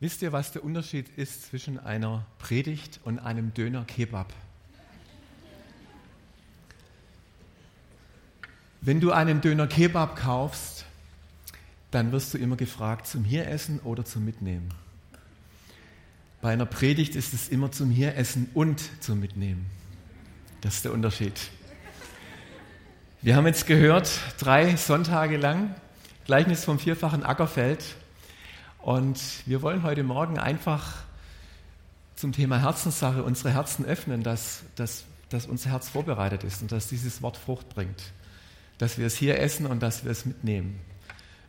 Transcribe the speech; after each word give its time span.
Wisst 0.00 0.22
ihr, 0.22 0.30
was 0.30 0.52
der 0.52 0.62
Unterschied 0.62 1.08
ist 1.16 1.46
zwischen 1.46 1.80
einer 1.80 2.24
Predigt 2.38 3.00
und 3.02 3.18
einem 3.18 3.52
Döner 3.52 3.84
Kebab? 3.84 4.32
Wenn 8.80 9.00
du 9.00 9.10
einen 9.10 9.40
Döner 9.40 9.66
Kebab 9.66 10.14
kaufst, 10.14 10.84
dann 11.90 12.12
wirst 12.12 12.32
du 12.32 12.38
immer 12.38 12.54
gefragt, 12.54 13.08
zum 13.08 13.24
Hieressen 13.24 13.80
oder 13.80 14.04
zum 14.04 14.24
Mitnehmen. 14.24 14.72
Bei 16.40 16.52
einer 16.52 16.66
Predigt 16.66 17.16
ist 17.16 17.34
es 17.34 17.48
immer 17.48 17.72
zum 17.72 17.90
Hieressen 17.90 18.48
und 18.54 18.80
zum 19.02 19.18
Mitnehmen. 19.18 19.66
Das 20.60 20.76
ist 20.76 20.84
der 20.84 20.92
Unterschied. 20.92 21.34
Wir 23.20 23.34
haben 23.34 23.46
jetzt 23.46 23.66
gehört, 23.66 24.08
drei 24.38 24.76
Sonntage 24.76 25.38
lang, 25.38 25.74
Gleichnis 26.24 26.64
vom 26.64 26.78
vierfachen 26.78 27.24
Ackerfeld. 27.24 27.96
Und 28.78 29.20
wir 29.46 29.62
wollen 29.62 29.82
heute 29.82 30.02
Morgen 30.02 30.38
einfach 30.38 30.94
zum 32.14 32.32
Thema 32.32 32.60
Herzenssache 32.60 33.22
unsere 33.22 33.52
Herzen 33.52 33.84
öffnen, 33.84 34.22
dass, 34.22 34.62
dass, 34.76 35.04
dass 35.28 35.46
unser 35.46 35.70
Herz 35.70 35.88
vorbereitet 35.88 36.44
ist 36.44 36.62
und 36.62 36.72
dass 36.72 36.88
dieses 36.88 37.22
Wort 37.22 37.36
Frucht 37.36 37.68
bringt. 37.70 38.12
Dass 38.78 38.98
wir 38.98 39.06
es 39.06 39.16
hier 39.16 39.40
essen 39.40 39.66
und 39.66 39.80
dass 39.80 40.04
wir 40.04 40.10
es 40.10 40.24
mitnehmen. 40.24 40.80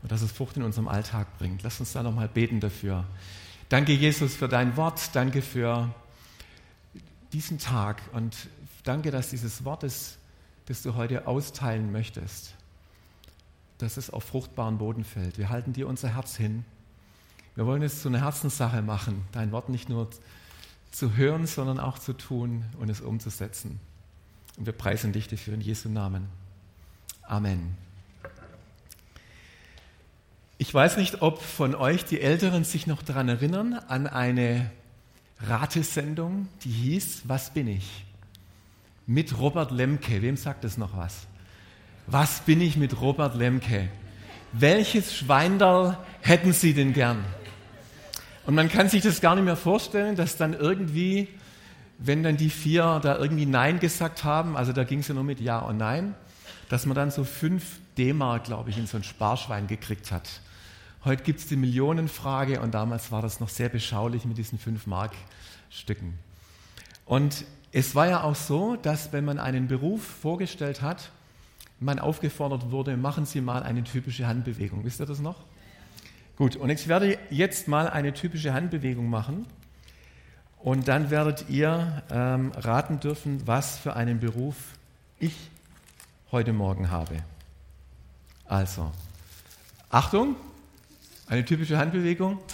Und 0.01 0.11
dass 0.11 0.21
es 0.21 0.31
Frucht 0.31 0.57
in 0.57 0.63
unserem 0.63 0.87
Alltag 0.87 1.37
bringt. 1.37 1.63
Lass 1.63 1.79
uns 1.79 1.93
da 1.93 2.03
nochmal 2.03 2.27
beten 2.27 2.59
dafür. 2.59 3.05
Danke, 3.69 3.93
Jesus, 3.93 4.35
für 4.35 4.47
dein 4.47 4.77
Wort. 4.77 5.15
Danke 5.15 5.41
für 5.41 5.93
diesen 7.33 7.59
Tag. 7.59 8.01
Und 8.13 8.35
danke, 8.83 9.11
dass 9.11 9.29
dieses 9.29 9.65
Wort 9.65 9.83
ist, 9.83 10.17
das 10.65 10.81
du 10.83 10.95
heute 10.95 11.27
austeilen 11.27 11.91
möchtest, 11.91 12.53
dass 13.79 13.97
es 13.97 14.09
auf 14.09 14.23
fruchtbaren 14.23 14.77
Boden 14.77 15.03
fällt. 15.03 15.37
Wir 15.37 15.49
halten 15.49 15.73
dir 15.73 15.87
unser 15.87 16.15
Herz 16.15 16.35
hin. 16.35 16.63
Wir 17.59 17.65
wollen 17.65 17.81
es 17.81 18.01
zu 18.01 18.07
einer 18.07 18.21
Herzenssache 18.21 18.81
machen, 18.81 19.25
dein 19.33 19.51
Wort 19.51 19.67
nicht 19.67 19.89
nur 19.89 20.07
zu 20.91 21.17
hören, 21.17 21.45
sondern 21.45 21.77
auch 21.77 21.99
zu 21.99 22.13
tun 22.13 22.63
und 22.79 22.89
es 22.89 23.01
umzusetzen. 23.01 23.81
Und 24.55 24.65
wir 24.65 24.71
preisen 24.71 25.11
dich 25.11 25.27
dafür 25.27 25.55
in 25.55 25.59
Jesu 25.59 25.89
Namen. 25.89 26.29
Amen. 27.23 27.75
Ich 30.57 30.73
weiß 30.73 30.95
nicht, 30.95 31.21
ob 31.21 31.41
von 31.41 31.75
euch 31.75 32.05
die 32.05 32.21
Älteren 32.21 32.63
sich 32.63 32.87
noch 32.87 33.01
daran 33.01 33.27
erinnern, 33.27 33.73
an 33.73 34.07
eine 34.07 34.71
Ratesendung, 35.41 36.47
die 36.63 36.71
hieß 36.71 37.23
Was 37.25 37.49
bin 37.53 37.67
ich? 37.67 38.05
Mit 39.05 39.37
Robert 39.37 39.71
Lemke. 39.71 40.21
Wem 40.21 40.37
sagt 40.37 40.63
das 40.63 40.77
noch 40.77 40.95
was? 40.95 41.27
Was 42.07 42.39
bin 42.39 42.61
ich 42.61 42.77
mit 42.77 43.01
Robert 43.01 43.35
Lemke? 43.35 43.89
Welches 44.53 45.13
Schweinderl 45.13 45.97
hätten 46.21 46.53
Sie 46.53 46.73
denn 46.73 46.93
gern? 46.93 47.25
Und 48.49 48.55
man 48.55 48.67
kann 48.67 48.89
sich 48.89 49.03
das 49.03 49.21
gar 49.21 49.35
nicht 49.35 49.45
mehr 49.45 49.55
vorstellen, 49.55 50.15
dass 50.15 50.35
dann 50.35 50.55
irgendwie, 50.55 51.27
wenn 51.99 52.23
dann 52.23 52.35
die 52.35 52.49
vier 52.49 52.99
da 53.03 53.15
irgendwie 53.15 53.45
Nein 53.45 53.79
gesagt 53.79 54.23
haben, 54.23 54.57
also 54.57 54.73
da 54.73 54.85
ging 54.85 55.01
es 55.01 55.07
ja 55.07 55.13
nur 55.13 55.23
mit 55.23 55.39
Ja 55.39 55.59
und 55.59 55.77
Nein, 55.77 56.15
dass 56.67 56.87
man 56.87 56.95
dann 56.95 57.11
so 57.11 57.23
fünf 57.25 57.79
D-Mark, 57.95 58.45
glaube 58.45 58.71
ich, 58.71 58.79
in 58.79 58.87
so 58.87 58.97
ein 58.97 59.03
Sparschwein 59.03 59.67
gekriegt 59.67 60.11
hat. 60.11 60.27
Heute 61.05 61.21
gibt 61.21 61.41
es 61.41 61.45
die 61.45 61.57
Millionenfrage 61.57 62.59
und 62.59 62.73
damals 62.73 63.11
war 63.11 63.21
das 63.21 63.39
noch 63.39 63.49
sehr 63.49 63.69
beschaulich 63.69 64.25
mit 64.25 64.39
diesen 64.39 64.57
fünf 64.57 64.87
Mark-Stücken. 64.87 66.17
Und 67.05 67.45
es 67.71 67.93
war 67.93 68.07
ja 68.07 68.23
auch 68.23 68.33
so, 68.33 68.77
dass 68.77 69.13
wenn 69.13 69.25
man 69.25 69.37
einen 69.37 69.67
Beruf 69.67 70.03
vorgestellt 70.03 70.81
hat, 70.81 71.11
man 71.79 71.99
aufgefordert 71.99 72.71
wurde, 72.71 72.97
machen 72.97 73.27
Sie 73.27 73.41
mal 73.41 73.61
eine 73.61 73.83
typische 73.83 74.25
Handbewegung. 74.25 74.83
Wisst 74.85 74.99
ihr 74.99 75.05
das 75.05 75.19
noch? 75.19 75.35
Gut, 76.39 76.55
und 76.55 76.69
ich 76.69 76.87
werde 76.87 77.19
jetzt 77.29 77.67
mal 77.67 77.89
eine 77.89 78.13
typische 78.13 78.53
Handbewegung 78.53 79.09
machen. 79.09 79.45
Und 80.57 80.87
dann 80.87 81.09
werdet 81.09 81.49
ihr 81.49 82.01
ähm, 82.09 82.53
raten 82.55 83.01
dürfen, 83.01 83.45
was 83.45 83.77
für 83.77 83.97
einen 83.97 84.21
Beruf 84.21 84.55
ich 85.19 85.35
heute 86.31 86.53
Morgen 86.53 86.91
habe. 86.91 87.17
Also, 88.45 88.89
Achtung, 89.89 90.37
eine 91.27 91.43
typische 91.43 91.77
Handbewegung. 91.77 92.39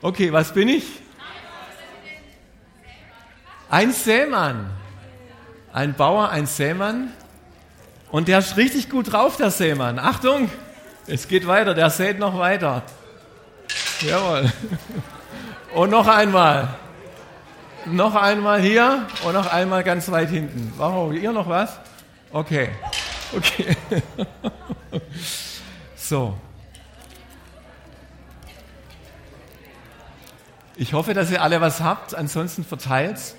Okay, 0.00 0.32
was 0.32 0.52
bin 0.54 0.68
ich? 0.68 0.84
Ein 3.68 3.92
Sämann. 3.92 4.70
Ein 5.74 5.94
Bauer, 5.94 6.30
ein 6.30 6.46
Sämann. 6.46 7.12
Und 8.12 8.28
der 8.28 8.38
ist 8.40 8.58
richtig 8.58 8.90
gut 8.90 9.12
drauf, 9.12 9.38
der 9.38 9.50
Seemann. 9.50 9.98
Achtung, 9.98 10.50
es 11.06 11.28
geht 11.28 11.46
weiter, 11.46 11.72
der 11.74 11.88
sät 11.88 12.18
noch 12.18 12.38
weiter. 12.38 12.82
Jawohl. 14.02 14.52
Und 15.74 15.90
noch 15.90 16.06
einmal. 16.06 16.74
Noch 17.86 18.14
einmal 18.14 18.60
hier 18.60 19.06
und 19.24 19.32
noch 19.32 19.50
einmal 19.50 19.82
ganz 19.82 20.10
weit 20.10 20.28
hinten. 20.28 20.72
Warum? 20.76 21.14
Ihr 21.14 21.32
noch 21.32 21.48
was? 21.48 21.80
Okay. 22.30 22.68
Okay. 23.34 23.76
So. 25.96 26.36
Ich 30.76 30.92
hoffe, 30.92 31.14
dass 31.14 31.30
ihr 31.30 31.40
alle 31.40 31.60
was 31.62 31.80
habt, 31.80 32.14
ansonsten 32.14 32.64
verteilt. 32.64 33.34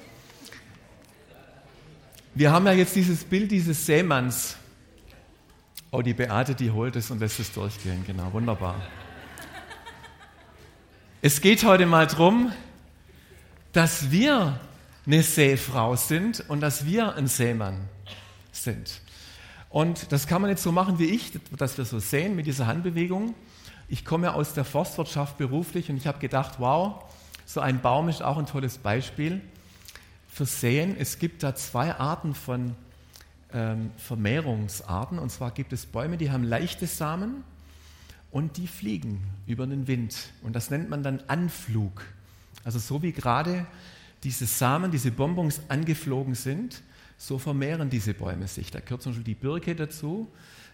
Wir 2.33 2.51
haben 2.51 2.65
ja 2.65 2.71
jetzt 2.71 2.95
dieses 2.95 3.25
Bild 3.25 3.51
dieses 3.51 3.85
Seemanns 3.85 4.55
Oh, 5.95 6.01
die 6.01 6.15
Beate, 6.15 6.55
die 6.55 6.71
holt 6.71 6.95
es 6.95 7.11
und 7.11 7.19
lässt 7.19 7.39
es 7.39 7.53
durchgehen. 7.53 8.03
Genau, 8.07 8.33
wunderbar. 8.33 8.81
Es 11.21 11.39
geht 11.39 11.63
heute 11.63 11.85
mal 11.85 12.07
darum, 12.07 12.51
dass 13.73 14.09
wir 14.09 14.59
eine 15.05 15.21
Seefrau 15.21 15.95
sind 15.95 16.49
und 16.49 16.61
dass 16.61 16.87
wir 16.87 17.13
ein 17.13 17.27
Seemann 17.27 17.89
sind. 18.51 19.01
Und 19.69 20.11
das 20.11 20.25
kann 20.25 20.41
man 20.41 20.49
jetzt 20.49 20.63
so 20.63 20.71
machen 20.71 20.97
wie 20.97 21.05
ich, 21.05 21.31
dass 21.55 21.77
wir 21.77 21.85
so 21.85 21.99
sehen 21.99 22.35
mit 22.35 22.47
dieser 22.47 22.65
Handbewegung. 22.65 23.35
Ich 23.87 24.03
komme 24.03 24.33
aus 24.33 24.55
der 24.55 24.65
Forstwirtschaft 24.65 25.37
beruflich 25.37 25.91
und 25.91 25.97
ich 25.97 26.07
habe 26.07 26.17
gedacht, 26.17 26.55
wow, 26.57 27.03
so 27.45 27.59
ein 27.59 27.83
Baum 27.83 28.09
ist 28.09 28.23
auch 28.23 28.39
ein 28.39 28.47
tolles 28.47 28.79
Beispiel 28.79 29.41
für 30.27 30.47
Sehen. 30.47 30.95
Es 30.97 31.19
gibt 31.19 31.43
da 31.43 31.53
zwei 31.53 31.93
Arten 31.93 32.33
von 32.33 32.75
ähm, 33.53 33.91
Vermehrungsarten. 33.97 35.19
Und 35.19 35.31
zwar 35.31 35.51
gibt 35.51 35.73
es 35.73 35.85
Bäume, 35.85 36.17
die 36.17 36.31
haben 36.31 36.43
leichte 36.43 36.87
Samen 36.87 37.43
und 38.31 38.57
die 38.57 38.67
fliegen 38.67 39.21
über 39.45 39.67
den 39.67 39.87
Wind. 39.87 40.15
Und 40.41 40.55
das 40.55 40.69
nennt 40.69 40.89
man 40.89 41.03
dann 41.03 41.21
Anflug. 41.27 42.03
Also 42.63 42.79
so 42.79 43.01
wie 43.03 43.11
gerade 43.11 43.65
diese 44.23 44.45
Samen, 44.45 44.91
diese 44.91 45.11
Bonbons 45.11 45.61
angeflogen 45.67 46.33
sind, 46.35 46.81
so 47.17 47.37
vermehren 47.37 47.89
diese 47.89 48.13
Bäume 48.13 48.47
sich. 48.47 48.71
Da 48.71 48.79
gehört 48.79 49.01
zum 49.01 49.11
Beispiel 49.11 49.23
die 49.23 49.39
Birke 49.39 49.75
dazu. 49.75 50.27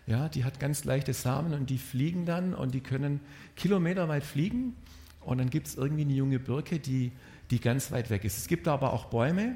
Ja, 0.07 0.29
die 0.29 0.43
hat 0.43 0.59
ganz 0.59 0.85
leichte 0.85 1.13
Samen 1.13 1.53
und 1.53 1.69
die 1.69 1.77
fliegen 1.77 2.25
dann 2.25 2.53
und 2.53 2.73
die 2.73 2.79
können 2.79 3.19
kilometerweit 3.55 4.23
fliegen. 4.23 4.75
Und 5.21 5.39
dann 5.39 5.49
gibt 5.49 5.67
es 5.67 5.75
irgendwie 5.75 6.03
eine 6.03 6.13
junge 6.13 6.39
Birke, 6.39 6.79
die, 6.79 7.11
die 7.51 7.59
ganz 7.59 7.91
weit 7.91 8.09
weg 8.09 8.23
ist. 8.23 8.37
Es 8.37 8.47
gibt 8.47 8.67
aber 8.67 8.93
auch 8.93 9.05
Bäume, 9.05 9.55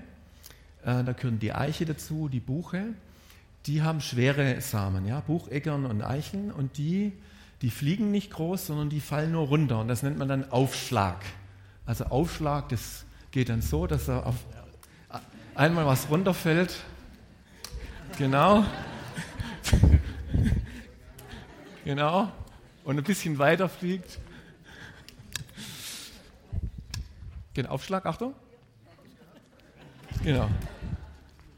äh, 0.83 1.03
da 1.03 1.13
gehören 1.13 1.39
die 1.39 1.53
Eiche 1.53 1.85
dazu, 1.85 2.27
die 2.27 2.41
Buche 2.41 2.93
die 3.65 3.81
haben 3.81 4.01
schwere 4.01 4.59
Samen, 4.61 5.05
ja, 5.05 5.21
Bucheckern 5.21 5.85
und 5.85 6.01
Eicheln 6.01 6.51
und 6.51 6.77
die, 6.77 7.13
die 7.61 7.69
fliegen 7.69 8.11
nicht 8.11 8.31
groß, 8.31 8.67
sondern 8.67 8.89
die 8.89 8.99
fallen 8.99 9.31
nur 9.31 9.47
runter 9.47 9.79
und 9.79 9.87
das 9.87 10.03
nennt 10.03 10.17
man 10.17 10.27
dann 10.27 10.51
Aufschlag. 10.51 11.23
Also 11.85 12.05
Aufschlag, 12.05 12.69
das 12.69 13.05
geht 13.31 13.49
dann 13.49 13.61
so, 13.61 13.87
dass 13.87 14.05
da 14.05 14.23
auf 14.23 14.35
einmal 15.55 15.85
was 15.85 16.09
runterfällt. 16.09 16.75
Genau. 18.17 18.65
genau. 21.85 22.31
Und 22.83 22.97
ein 22.97 23.03
bisschen 23.03 23.39
weiter 23.39 23.69
fliegt. 23.69 24.19
Genau, 27.53 27.69
Aufschlag, 27.69 28.05
Achtung. 28.05 28.33
Genau. 30.23 30.49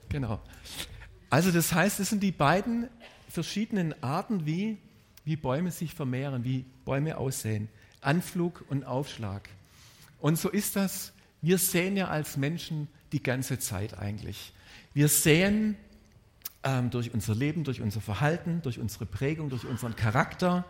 Genau. 0.09 0.39
Also 1.35 1.51
das 1.51 1.73
heißt, 1.73 1.99
es 1.99 2.11
sind 2.11 2.23
die 2.23 2.31
beiden 2.31 2.87
verschiedenen 3.27 3.93
Arten, 4.01 4.45
wie, 4.45 4.77
wie 5.25 5.35
Bäume 5.35 5.69
sich 5.69 5.93
vermehren, 5.93 6.45
wie 6.45 6.63
Bäume 6.85 7.17
aussehen. 7.17 7.67
Anflug 7.99 8.63
und 8.69 8.85
Aufschlag. 8.85 9.49
Und 10.21 10.39
so 10.39 10.47
ist 10.47 10.77
das, 10.77 11.11
wir 11.41 11.57
sehen 11.57 11.97
ja 11.97 12.07
als 12.07 12.37
Menschen 12.37 12.87
die 13.11 13.21
ganze 13.21 13.59
Zeit 13.59 13.99
eigentlich. 13.99 14.53
Wir 14.93 15.09
sehen 15.09 15.75
ähm, 16.63 16.89
durch 16.89 17.13
unser 17.13 17.35
Leben, 17.35 17.65
durch 17.65 17.81
unser 17.81 17.99
Verhalten, 17.99 18.61
durch 18.61 18.79
unsere 18.79 19.05
Prägung, 19.05 19.49
durch 19.49 19.65
unseren 19.65 19.97
Charakter, 19.97 20.63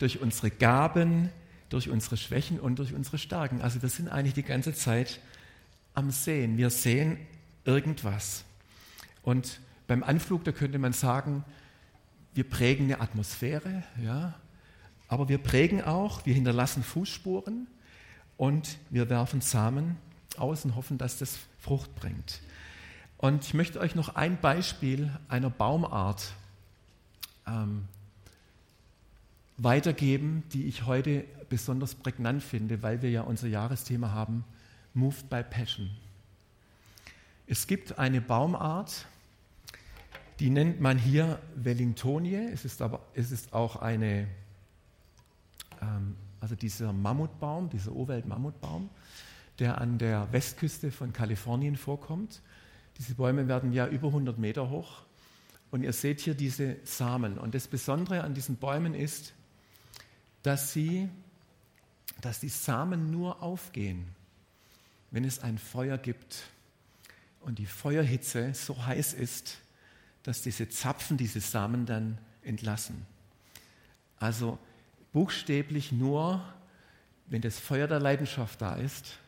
durch 0.00 0.20
unsere 0.20 0.50
Gaben, 0.50 1.30
durch 1.70 1.88
unsere 1.88 2.18
Schwächen 2.18 2.60
und 2.60 2.78
durch 2.78 2.92
unsere 2.92 3.16
Stärken. 3.16 3.62
Also 3.62 3.80
wir 3.80 3.88
sind 3.88 4.08
eigentlich 4.08 4.34
die 4.34 4.42
ganze 4.42 4.74
Zeit 4.74 5.18
am 5.94 6.10
Sehen. 6.10 6.58
Wir 6.58 6.68
sehen 6.68 7.16
irgendwas. 7.64 8.44
Und 9.22 9.60
beim 9.94 10.02
Anflug, 10.02 10.42
da 10.42 10.50
könnte 10.50 10.80
man 10.80 10.92
sagen, 10.92 11.44
wir 12.34 12.42
prägen 12.42 12.86
eine 12.86 13.00
Atmosphäre, 13.00 13.84
ja, 14.02 14.34
aber 15.06 15.28
wir 15.28 15.38
prägen 15.38 15.84
auch, 15.84 16.26
wir 16.26 16.34
hinterlassen 16.34 16.82
Fußspuren 16.82 17.68
und 18.36 18.78
wir 18.90 19.08
werfen 19.08 19.40
Samen 19.40 19.94
aus 20.36 20.64
und 20.64 20.74
hoffen, 20.74 20.98
dass 20.98 21.18
das 21.18 21.38
Frucht 21.60 21.94
bringt. 21.94 22.40
Und 23.18 23.44
ich 23.44 23.54
möchte 23.54 23.78
euch 23.78 23.94
noch 23.94 24.16
ein 24.16 24.40
Beispiel 24.40 25.16
einer 25.28 25.48
Baumart 25.48 26.32
ähm, 27.46 27.84
weitergeben, 29.58 30.42
die 30.52 30.64
ich 30.64 30.86
heute 30.86 31.24
besonders 31.48 31.94
prägnant 31.94 32.42
finde, 32.42 32.82
weil 32.82 33.00
wir 33.00 33.10
ja 33.12 33.20
unser 33.20 33.46
Jahresthema 33.46 34.10
haben, 34.10 34.42
Moved 34.92 35.30
by 35.30 35.44
Passion. 35.44 35.88
Es 37.46 37.68
gibt 37.68 37.96
eine 37.96 38.20
Baumart, 38.20 39.06
die 40.40 40.50
nennt 40.50 40.80
man 40.80 40.98
hier 40.98 41.40
Wellingtonie. 41.54 42.48
Es 42.52 42.64
ist 42.64 42.82
aber 42.82 43.00
es 43.14 43.30
ist 43.30 43.52
auch 43.52 43.76
eine, 43.76 44.26
ähm, 45.80 46.16
also 46.40 46.54
dieser 46.54 46.92
Mammutbaum, 46.92 47.70
dieser 47.70 47.92
Urwelt-Mammutbaum, 47.92 48.90
der 49.58 49.80
an 49.80 49.98
der 49.98 50.32
Westküste 50.32 50.90
von 50.90 51.12
Kalifornien 51.12 51.76
vorkommt. 51.76 52.42
Diese 52.98 53.14
Bäume 53.14 53.48
werden 53.48 53.72
ja 53.72 53.86
über 53.86 54.08
100 54.08 54.38
Meter 54.38 54.70
hoch. 54.70 55.02
Und 55.70 55.82
ihr 55.82 55.92
seht 55.92 56.20
hier 56.20 56.34
diese 56.34 56.76
Samen. 56.84 57.38
Und 57.38 57.54
das 57.54 57.66
Besondere 57.66 58.22
an 58.22 58.34
diesen 58.34 58.56
Bäumen 58.56 58.94
ist, 58.94 59.32
dass, 60.42 60.72
sie, 60.72 61.08
dass 62.20 62.40
die 62.40 62.48
Samen 62.48 63.10
nur 63.10 63.42
aufgehen, 63.42 64.06
wenn 65.10 65.24
es 65.24 65.40
ein 65.40 65.58
Feuer 65.58 65.98
gibt 65.98 66.44
und 67.40 67.58
die 67.58 67.66
Feuerhitze 67.66 68.54
so 68.54 68.86
heiß 68.86 69.14
ist, 69.14 69.58
dass 70.24 70.42
diese 70.42 70.68
Zapfen 70.68 71.16
diese 71.16 71.40
Samen 71.40 71.86
dann 71.86 72.18
entlassen. 72.42 73.06
Also 74.18 74.58
buchstäblich 75.12 75.92
nur, 75.92 76.42
wenn 77.26 77.42
das 77.42 77.58
Feuer 77.58 77.86
der 77.86 78.00
Leidenschaft 78.00 78.60
da 78.60 78.74
ist, 78.74 79.18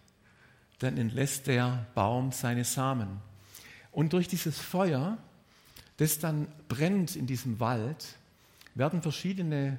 dann 0.79 0.99
entlässt 0.99 1.47
der 1.47 1.87
Baum 1.95 2.33
seine 2.33 2.65
Samen. 2.65 3.21
Und 3.93 4.13
durch 4.13 4.29
dieses 4.29 4.59
Feuer, 4.59 5.17
das 5.97 6.19
dann 6.19 6.49
brennt 6.69 7.17
in 7.17 7.27
diesem 7.27 7.61
Wald, 7.61 8.17
werden 8.75 9.01
verschiedene 9.01 9.79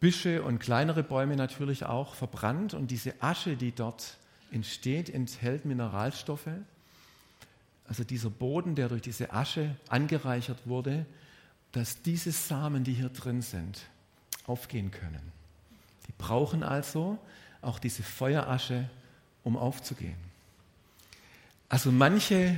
Büsche 0.00 0.42
und 0.42 0.58
kleinere 0.58 1.02
Bäume 1.02 1.36
natürlich 1.36 1.84
auch 1.84 2.14
verbrannt 2.14 2.74
und 2.74 2.90
diese 2.90 3.14
Asche, 3.22 3.56
die 3.56 3.72
dort 3.72 4.18
entsteht, 4.50 5.08
enthält 5.10 5.64
Mineralstoffe. 5.64 6.50
Also 7.88 8.04
dieser 8.04 8.30
Boden, 8.30 8.74
der 8.74 8.88
durch 8.88 9.02
diese 9.02 9.32
Asche 9.32 9.76
angereichert 9.88 10.58
wurde, 10.66 11.06
dass 11.72 12.02
diese 12.02 12.32
Samen, 12.32 12.84
die 12.84 12.94
hier 12.94 13.08
drin 13.08 13.42
sind, 13.42 13.80
aufgehen 14.46 14.90
können. 14.90 15.32
Die 16.08 16.12
brauchen 16.18 16.62
also 16.62 17.18
auch 17.62 17.78
diese 17.78 18.02
Feuerasche, 18.02 18.88
um 19.44 19.56
aufzugehen. 19.56 20.16
Also 21.68 21.90
manche, 21.90 22.56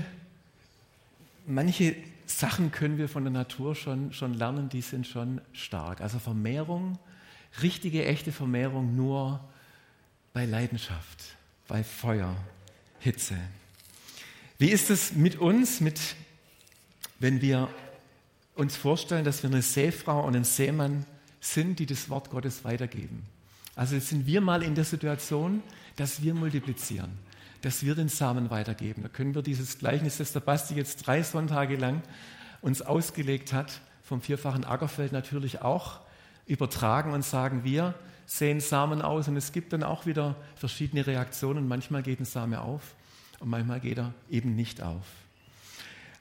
manche 1.46 1.96
Sachen 2.26 2.70
können 2.70 2.98
wir 2.98 3.08
von 3.08 3.24
der 3.24 3.32
Natur 3.32 3.74
schon, 3.74 4.12
schon 4.12 4.34
lernen, 4.34 4.68
die 4.68 4.82
sind 4.82 5.06
schon 5.06 5.40
stark. 5.52 6.00
Also 6.00 6.18
Vermehrung 6.18 6.98
richtige, 7.62 8.04
echte 8.04 8.32
Vermehrung 8.32 8.94
nur 8.94 9.40
bei 10.32 10.44
Leidenschaft, 10.44 11.36
bei 11.66 11.82
Feuer, 11.82 12.36
Hitze. 13.00 13.36
Wie 14.60 14.70
ist 14.70 14.90
es 14.90 15.12
mit 15.12 15.36
uns, 15.36 15.80
mit, 15.80 16.00
wenn 17.20 17.40
wir 17.40 17.68
uns 18.56 18.76
vorstellen, 18.76 19.24
dass 19.24 19.44
wir 19.44 19.50
eine 19.50 19.62
Seefrau 19.62 20.26
und 20.26 20.34
ein 20.34 20.42
Seemann 20.42 21.06
sind, 21.40 21.78
die 21.78 21.86
das 21.86 22.10
Wort 22.10 22.30
Gottes 22.30 22.64
weitergeben? 22.64 23.22
Also 23.76 23.96
sind 24.00 24.26
wir 24.26 24.40
mal 24.40 24.64
in 24.64 24.74
der 24.74 24.82
Situation, 24.82 25.62
dass 25.94 26.22
wir 26.22 26.34
multiplizieren, 26.34 27.12
dass 27.62 27.84
wir 27.84 27.94
den 27.94 28.08
Samen 28.08 28.50
weitergeben. 28.50 29.04
Da 29.04 29.08
können 29.08 29.36
wir 29.36 29.42
dieses 29.42 29.78
Gleichnis, 29.78 30.16
das 30.16 30.32
der 30.32 30.40
Basti 30.40 30.74
jetzt 30.74 31.06
drei 31.06 31.22
Sonntage 31.22 31.76
lang 31.76 32.02
uns 32.60 32.82
ausgelegt 32.82 33.52
hat, 33.52 33.80
vom 34.02 34.20
vierfachen 34.20 34.64
Ackerfeld 34.64 35.12
natürlich 35.12 35.62
auch 35.62 36.00
übertragen 36.46 37.12
und 37.12 37.24
sagen, 37.24 37.62
wir 37.62 37.94
sehen 38.26 38.58
Samen 38.58 39.02
aus 39.02 39.28
und 39.28 39.36
es 39.36 39.52
gibt 39.52 39.72
dann 39.72 39.84
auch 39.84 40.04
wieder 40.04 40.34
verschiedene 40.56 41.06
Reaktionen. 41.06 41.68
Manchmal 41.68 42.02
geht 42.02 42.18
ein 42.18 42.24
Same 42.24 42.60
auf 42.60 42.96
und 43.40 43.48
manchmal 43.48 43.80
geht 43.80 43.98
er 43.98 44.14
eben 44.30 44.54
nicht 44.54 44.82
auf. 44.82 45.04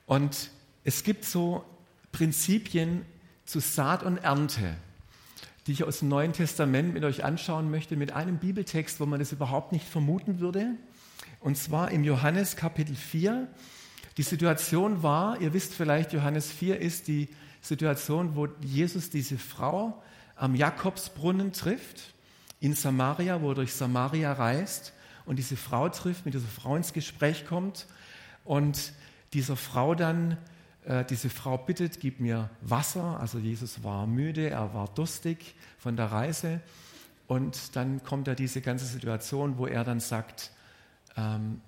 Und 0.06 0.52
es 0.84 1.04
gibt 1.04 1.26
so 1.26 1.66
Prinzipien 2.12 3.06
zu 3.46 3.60
Saat 3.60 4.04
und 4.04 4.18
Ernte, 4.18 4.76
die 5.66 5.74
ich 5.74 5.84
aus 5.84 6.00
dem 6.00 6.08
Neuen 6.08 6.34
Testament 6.34 6.94
mit 6.94 7.04
euch 7.04 7.24
anschauen 7.24 7.70
möchte, 7.70 7.96
mit 7.96 8.14
einem 8.14 8.38
Bibeltext, 8.38 9.00
wo 9.00 9.06
man 9.06 9.20
das 9.20 9.32
überhaupt 9.32 9.72
nicht 9.72 9.88
vermuten 9.88 10.40
würde. 10.40 10.76
Und 11.40 11.58
zwar 11.58 11.92
im 11.92 12.04
Johannes 12.04 12.56
Kapitel 12.56 12.96
4. 12.96 13.48
Die 14.18 14.24
Situation 14.24 15.04
war, 15.04 15.40
ihr 15.42 15.54
wisst 15.54 15.74
vielleicht, 15.74 16.14
Johannes 16.14 16.52
4 16.52 16.80
ist 16.80 17.08
die 17.08 17.28
Situation, 17.62 18.36
wo 18.36 18.48
Jesus 18.62 19.10
diese 19.10 19.38
Frau 19.38 20.02
am 20.36 20.56
Jakobsbrunnen 20.56 21.52
trifft, 21.52 22.14
in 22.60 22.74
Samaria, 22.74 23.42
wo 23.42 23.50
er 23.50 23.56
durch 23.56 23.74
Samaria 23.74 24.34
reist 24.34 24.94
und 25.28 25.36
diese 25.36 25.58
Frau 25.58 25.90
trifft, 25.90 26.26
mit 26.26 26.34
dieser 26.34 26.48
Frau 26.48 26.76
ins 26.76 26.94
Gespräch 26.94 27.46
kommt 27.46 27.86
und 28.46 28.94
dieser 29.34 29.58
Frau 29.58 29.94
dann, 29.94 30.38
äh, 30.86 31.04
diese 31.06 31.30
Frau 31.30 31.58
bittet, 31.58 32.00
gib 32.00 32.20
mir 32.20 32.50
Wasser. 32.62 33.20
Also 33.20 33.38
Jesus 33.38 33.84
war 33.84 34.08
müde, 34.08 34.50
er 34.50 34.74
war 34.74 34.88
durstig 34.88 35.56
von 35.78 35.98
der 35.98 36.06
Reise 36.06 36.62
und 37.28 37.76
dann 37.76 38.04
kommt 38.04 38.28
ja 38.28 38.36
diese 38.36 38.62
ganze 38.62 38.86
Situation, 38.86 39.58
wo 39.58 39.68
er 39.68 39.84
dann 39.84 40.00
sagt, 40.00 40.52
ähm, 41.18 41.62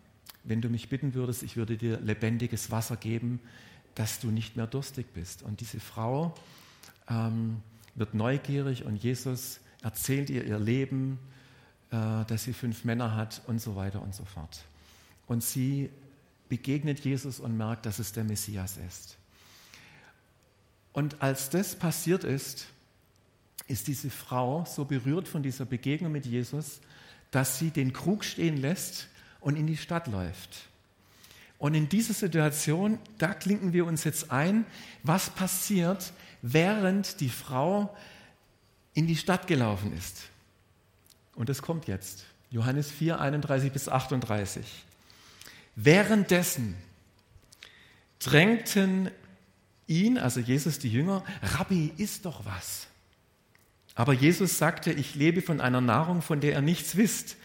wenn 0.46 0.62
du 0.62 0.70
mich 0.70 0.88
bitten 0.88 1.14
würdest, 1.14 1.44
ich 1.44 1.58
würde 1.58 1.76
dir 1.76 2.00
lebendiges 2.00 2.72
Wasser 2.72 2.96
geben, 2.96 3.42
dass 3.96 4.22
du 4.22 4.32
nicht 4.32 4.56
mehr 4.56 4.68
durstig 4.68 5.08
bist. 5.14 5.44
Und 5.44 5.60
diese 5.60 5.82
Frau 5.82 6.34
ähm, 7.10 7.58
wird 7.96 8.14
neugierig 8.14 8.86
und 8.86 8.96
Jesus 8.96 9.60
erzählt 9.82 10.30
ihr 10.30 10.46
ihr 10.46 10.60
Leben, 10.60 11.20
dass 11.90 12.44
sie 12.44 12.54
fünf 12.54 12.86
Männer 12.86 13.16
hat 13.16 13.42
und 13.48 13.60
so 13.60 13.76
weiter 13.76 14.02
und 14.02 14.14
so 14.14 14.26
fort. 14.26 14.64
Und 15.28 15.44
sie 15.44 15.90
begegnet 16.50 17.00
Jesus 17.00 17.40
und 17.40 17.58
merkt, 17.58 17.86
dass 17.86 18.00
es 18.00 18.12
der 18.12 18.24
Messias 18.24 18.78
ist. 18.78 19.18
Und 20.94 21.22
als 21.22 21.50
das 21.50 21.76
passiert 21.76 22.24
ist, 22.24 22.68
ist 23.68 23.88
diese 23.88 24.10
Frau 24.10 24.66
so 24.66 24.86
berührt 24.86 25.28
von 25.28 25.44
dieser 25.44 25.66
Begegnung 25.66 26.12
mit 26.12 26.26
Jesus, 26.26 26.82
dass 27.32 27.60
sie 27.60 27.70
den 27.70 27.94
Krug 27.94 28.26
stehen 28.26 28.58
lässt 28.58 29.08
und 29.40 29.56
in 29.56 29.68
die 29.68 29.78
Stadt 29.78 30.08
läuft. 30.08 30.68
Und 31.60 31.76
in 31.76 31.90
dieser 31.90 32.14
Situation, 32.14 32.98
da 33.18 33.34
klinken 33.34 33.74
wir 33.74 33.86
uns 33.86 34.04
jetzt 34.04 34.32
ein, 34.32 34.66
was 35.04 35.30
passiert, 35.30 36.14
während 36.42 37.20
die 37.20 37.30
Frau 37.30 37.96
in 38.94 39.08
die 39.08 39.18
Stadt 39.18 39.46
gelaufen 39.46 39.96
ist. 39.96 40.24
Und 41.40 41.48
das 41.48 41.62
kommt 41.62 41.88
jetzt. 41.88 42.26
Johannes 42.52 42.92
4, 42.92 43.22
31 43.22 43.72
bis 43.72 43.88
38. 43.88 44.66
Währenddessen 45.78 46.76
drängten 48.20 49.10
ihn, 49.88 50.18
also 50.18 50.42
Jesus 50.42 50.80
die 50.80 50.92
Jünger, 50.92 51.24
Rabbi, 51.42 51.94
isst 51.96 52.26
doch 52.26 52.44
was. 52.44 52.88
Aber 53.96 54.12
Jesus 54.12 54.58
sagte, 54.58 54.92
ich 54.92 55.16
lebe 55.16 55.42
von 55.42 55.62
einer 55.62 55.80
Nahrung, 55.80 56.22
von 56.22 56.42
der 56.42 56.52
ihr 56.52 56.62
nichts 56.62 56.98
wisst. 56.98 57.38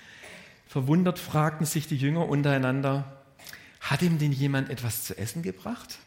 Verwundert 0.67 1.21
fragten 1.21 1.65
sich 1.65 1.87
die 1.87 1.97
Jünger 1.97 2.29
untereinander, 2.29 3.23
hat 3.79 4.03
ihm 4.03 4.19
denn 4.19 4.33
jemand 4.33 4.71
etwas 4.71 5.05
zu 5.05 5.17
essen 5.17 5.43
gebracht? 5.43 5.99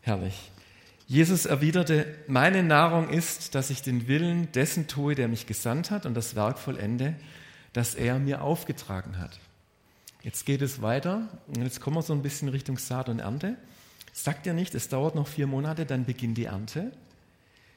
Herrlich. 0.00 0.50
Jesus 1.06 1.46
erwiderte, 1.46 2.16
meine 2.26 2.64
Nahrung 2.64 3.08
ist, 3.08 3.54
dass 3.54 3.70
ich 3.70 3.80
den 3.80 4.08
Willen 4.08 4.50
dessen 4.52 4.88
tue, 4.88 5.14
der 5.14 5.28
mich 5.28 5.46
gesandt 5.46 5.92
hat 5.92 6.04
und 6.04 6.14
das 6.14 6.34
Werk 6.34 6.58
vollende, 6.58 7.14
das 7.72 7.94
er 7.94 8.18
mir 8.18 8.42
aufgetragen 8.42 9.18
hat. 9.18 9.38
Jetzt 10.22 10.46
geht 10.46 10.62
es 10.62 10.82
weiter 10.82 11.28
und 11.46 11.62
jetzt 11.62 11.80
kommen 11.80 11.96
wir 11.96 12.02
so 12.02 12.12
ein 12.12 12.22
bisschen 12.22 12.48
Richtung 12.48 12.78
Saat 12.78 13.08
und 13.08 13.20
Ernte. 13.20 13.56
Sagt 14.12 14.46
ihr 14.46 14.54
nicht, 14.54 14.74
es 14.74 14.88
dauert 14.88 15.14
noch 15.14 15.28
vier 15.28 15.46
Monate, 15.46 15.86
dann 15.86 16.04
beginnt 16.04 16.38
die 16.38 16.46
Ernte? 16.46 16.90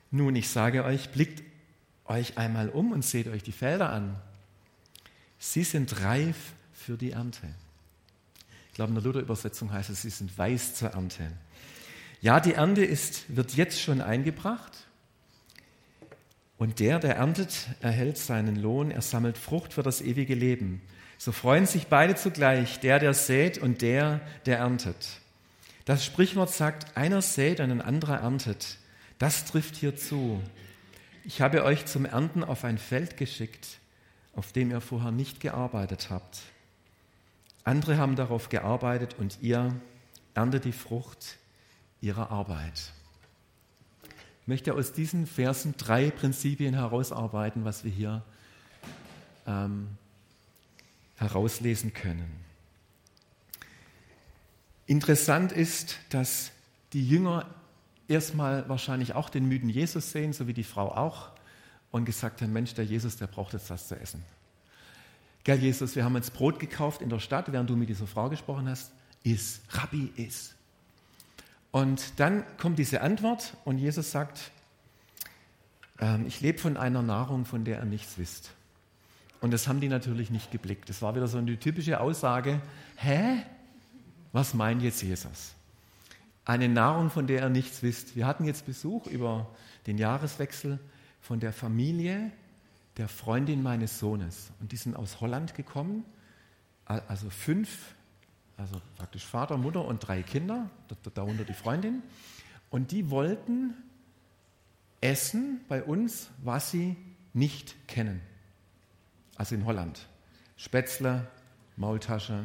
Nun, 0.10 0.36
ich 0.36 0.50
sage 0.50 0.84
euch, 0.84 1.10
blickt 1.10 1.44
euch 2.06 2.40
einmal 2.40 2.70
um 2.70 2.92
und 2.92 3.06
seht 3.06 3.28
euch 3.28 3.44
die 3.44 3.52
Felder 3.52 3.92
an. 3.92 4.16
Sie 5.38 5.64
sind 5.64 6.02
reif 6.02 6.54
für 6.74 6.98
die 6.98 7.12
Ernte. 7.12 7.48
Ich 8.70 8.74
glaube, 8.74 8.90
in 8.90 8.96
der 8.96 9.04
Luther-Übersetzung 9.04 9.72
heißt 9.72 9.92
es, 9.92 10.02
sie 10.02 10.10
sind 10.10 10.36
weiß 10.36 10.74
zur 10.74 10.90
Ernte. 10.90 11.32
Ja, 12.22 12.40
die 12.40 12.54
Ernte 12.54 12.84
ist, 12.84 13.36
wird 13.36 13.56
jetzt 13.56 13.82
schon 13.82 14.02
eingebracht. 14.02 14.74
Und 16.58 16.80
der, 16.80 17.00
der 17.00 17.16
erntet, 17.16 17.68
erhält 17.80 18.18
seinen 18.18 18.58
Lohn, 18.58 18.92
er 18.92 19.02
sammelt 19.02 19.38
Frucht 19.38 19.74
für 19.74 19.84
das 19.84 20.02
ewige 20.02 20.36
Leben. 20.36 20.82
So 21.18 21.32
freuen 21.32 21.66
sich 21.66 21.88
beide 21.88 22.16
zugleich, 22.16 22.82
der, 22.82 23.00
der 23.00 23.14
sät 23.14 23.58
und 23.58 23.82
der, 23.82 24.20
der 24.46 24.58
erntet. 24.58 25.22
Das 25.86 26.04
Sprichwort 26.04 26.52
sagt, 26.52 26.98
einer 26.98 27.22
sät 27.22 27.62
und 27.62 27.72
ein 27.72 27.82
anderer 27.82 28.20
erntet. 28.20 28.78
Das 29.18 29.46
trifft 29.46 29.76
hier 29.76 29.96
zu. 29.96 30.42
ich 31.24 31.42
habe 31.42 31.64
euch 31.64 31.86
zum 31.86 32.06
Ernten 32.06 32.44
auf 32.44 32.64
ein 32.64 32.78
Feld 32.78 33.16
geschickt, 33.16 33.80
auf 34.36 34.52
dem 34.52 34.72
ihr 34.72 34.82
vorher 34.82 35.12
nicht 35.12 35.40
gearbeitet 35.40 36.10
habt. 36.10 36.40
Andere 37.64 37.98
haben 37.98 38.16
darauf 38.16 38.50
gearbeitet 38.50 39.16
und 39.18 39.38
ihr 39.42 39.76
erntet 40.34 40.66
die 40.66 40.72
Frucht 40.72 41.38
ihrer 42.02 42.32
Arbeit. 42.32 42.92
Ich 44.42 44.48
möchte 44.48 44.74
aus 44.74 44.94
diesen 44.94 45.28
Versen 45.28 45.76
drei 45.78 46.10
Prinzipien 46.10 46.74
herausarbeiten, 46.74 47.66
was 47.66 47.84
wir 47.84 47.92
hier 47.92 48.24
ähm, 49.46 49.90
herauslesen 51.18 51.94
können. 51.94 52.30
Interessant 54.88 55.52
ist, 55.52 55.98
dass 56.10 56.52
die 56.94 57.08
Jünger 57.08 57.46
erstmal 58.08 58.68
wahrscheinlich 58.68 59.14
auch 59.14 59.30
den 59.30 59.48
müden 59.48 59.70
Jesus 59.70 60.12
sehen, 60.12 60.34
so 60.34 60.48
wie 60.48 60.54
die 60.54 60.64
Frau 60.64 60.96
auch, 60.96 61.30
und 61.92 62.06
gesagt 62.06 62.42
haben, 62.42 62.54
Mensch, 62.54 62.74
der 62.74 62.86
Jesus, 62.86 63.18
der 63.18 63.28
braucht 63.28 63.54
jetzt 63.54 63.70
was 63.70 63.88
zu 63.88 64.00
essen. 64.00 64.24
Gell, 65.44 65.60
Jesus, 65.60 65.96
wir 65.96 66.04
haben 66.04 66.16
uns 66.16 66.32
Brot 66.32 66.60
gekauft 66.60 67.02
in 67.02 67.10
der 67.10 67.20
Stadt, 67.20 67.52
während 67.52 67.70
du 67.70 67.76
mit 67.76 67.90
dieser 67.90 68.08
Frau 68.08 68.30
gesprochen 68.30 68.68
hast. 68.68 68.92
Iss, 69.24 69.62
Rabbi, 69.70 70.12
iss. 70.16 70.56
Und 71.72 72.20
dann 72.20 72.44
kommt 72.58 72.80
diese 72.80 73.02
Antwort 73.02 73.56
und 73.66 73.78
Jesus 73.78 74.12
sagt, 74.12 74.52
ähm, 76.00 76.26
ich 76.28 76.42
lebe 76.42 76.58
von 76.58 76.78
einer 76.78 77.02
Nahrung, 77.02 77.46
von 77.46 77.64
der 77.64 77.80
ihr 77.80 77.86
nichts 77.86 78.18
wisst. 78.18 78.52
Und 79.42 79.52
das 79.52 79.68
haben 79.68 79.80
die 79.80 79.88
natürlich 79.88 80.30
nicht 80.30 80.52
geblickt. 80.52 80.90
Das 80.90 81.02
war 81.02 81.16
wieder 81.16 81.28
so 81.28 81.38
eine 81.38 81.58
typische 81.58 82.00
Aussage, 82.00 82.62
hä? 82.98 83.44
Was 84.32 84.54
meint 84.54 84.82
jetzt 84.82 85.02
Jesus? 85.02 85.54
Eine 86.46 86.68
Nahrung, 86.68 87.10
von 87.10 87.28
der 87.28 87.44
ihr 87.44 87.50
nichts 87.50 87.84
wisst. 87.84 88.16
Wir 88.16 88.26
hatten 88.26 88.46
jetzt 88.46 88.66
Besuch 88.66 89.08
über 89.08 89.48
den 89.88 89.98
Jahreswechsel 89.98 90.80
von 91.22 91.40
der 91.40 91.54
Familie 91.54 92.32
der 92.98 93.08
Freundin 93.08 93.64
meines 93.64 94.00
Sohnes. 94.00 94.52
Und 94.60 94.72
die 94.72 94.78
sind 94.78 94.96
aus 94.96 95.22
Holland 95.22 95.56
gekommen, 95.56 96.04
also 96.86 97.30
fünf, 97.30 97.94
also 98.60 98.82
praktisch 98.98 99.26
Vater, 99.26 99.58
Mutter 99.58 99.86
und 99.86 100.06
drei 100.06 100.22
Kinder, 100.22 100.70
darunter 101.14 101.46
die 101.46 101.54
Freundin. 101.54 102.04
Und 102.70 102.92
die 102.92 103.10
wollten 103.10 103.74
essen 105.02 105.62
bei 105.68 105.82
uns, 105.82 106.30
was 106.44 106.70
sie 106.70 106.98
nicht 107.34 107.88
kennen. 107.88 108.22
Also 109.38 109.56
in 109.56 109.66
Holland. 109.66 110.08
Spätzle, 110.58 111.28
Maultasche, 111.78 112.44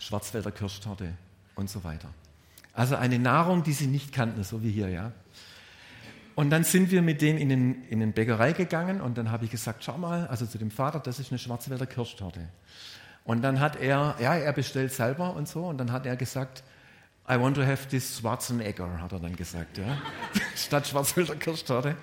Schwarzwälder 0.00 0.50
Kirschtorte 0.50 1.14
und 1.54 1.70
so 1.70 1.84
weiter. 1.84 2.12
Also 2.72 2.96
eine 2.96 3.18
Nahrung, 3.18 3.62
die 3.62 3.72
sie 3.72 3.86
nicht 3.86 4.12
kannten, 4.12 4.42
so 4.42 4.62
wie 4.62 4.70
hier, 4.70 4.88
ja. 4.88 5.12
Und 6.34 6.50
dann 6.50 6.64
sind 6.64 6.90
wir 6.90 7.02
mit 7.02 7.20
denen 7.20 7.38
in 7.38 7.48
den, 7.48 7.84
in 7.84 8.00
den 8.00 8.12
Bäckerei 8.12 8.52
gegangen 8.52 9.00
und 9.00 9.18
dann 9.18 9.30
habe 9.30 9.44
ich 9.44 9.50
gesagt, 9.50 9.82
schau 9.84 9.98
mal, 9.98 10.26
also 10.26 10.46
zu 10.46 10.58
dem 10.58 10.70
Vater, 10.70 11.00
das 11.00 11.18
ist 11.18 11.30
eine 11.30 11.38
Schwarzwälder 11.38 11.86
Kirschtorte. 11.86 12.48
Und 13.28 13.42
dann 13.42 13.60
hat 13.60 13.76
er, 13.76 14.16
ja, 14.20 14.36
er 14.36 14.54
bestellt 14.54 14.90
selber 14.90 15.36
und 15.36 15.46
so 15.46 15.66
und 15.66 15.76
dann 15.76 15.92
hat 15.92 16.06
er 16.06 16.16
gesagt, 16.16 16.64
I 17.28 17.38
want 17.38 17.56
to 17.56 17.62
have 17.62 17.86
this 17.88 18.20
Schwarzenegger, 18.20 19.02
hat 19.02 19.12
er 19.12 19.20
dann 19.20 19.36
gesagt, 19.36 19.76
ja, 19.76 19.98
statt 20.56 20.86
Schwarzwälder 20.86 21.36
Kirschtorte. 21.36 21.94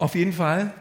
Auf 0.00 0.16
jeden 0.16 0.32
Fall, 0.32 0.74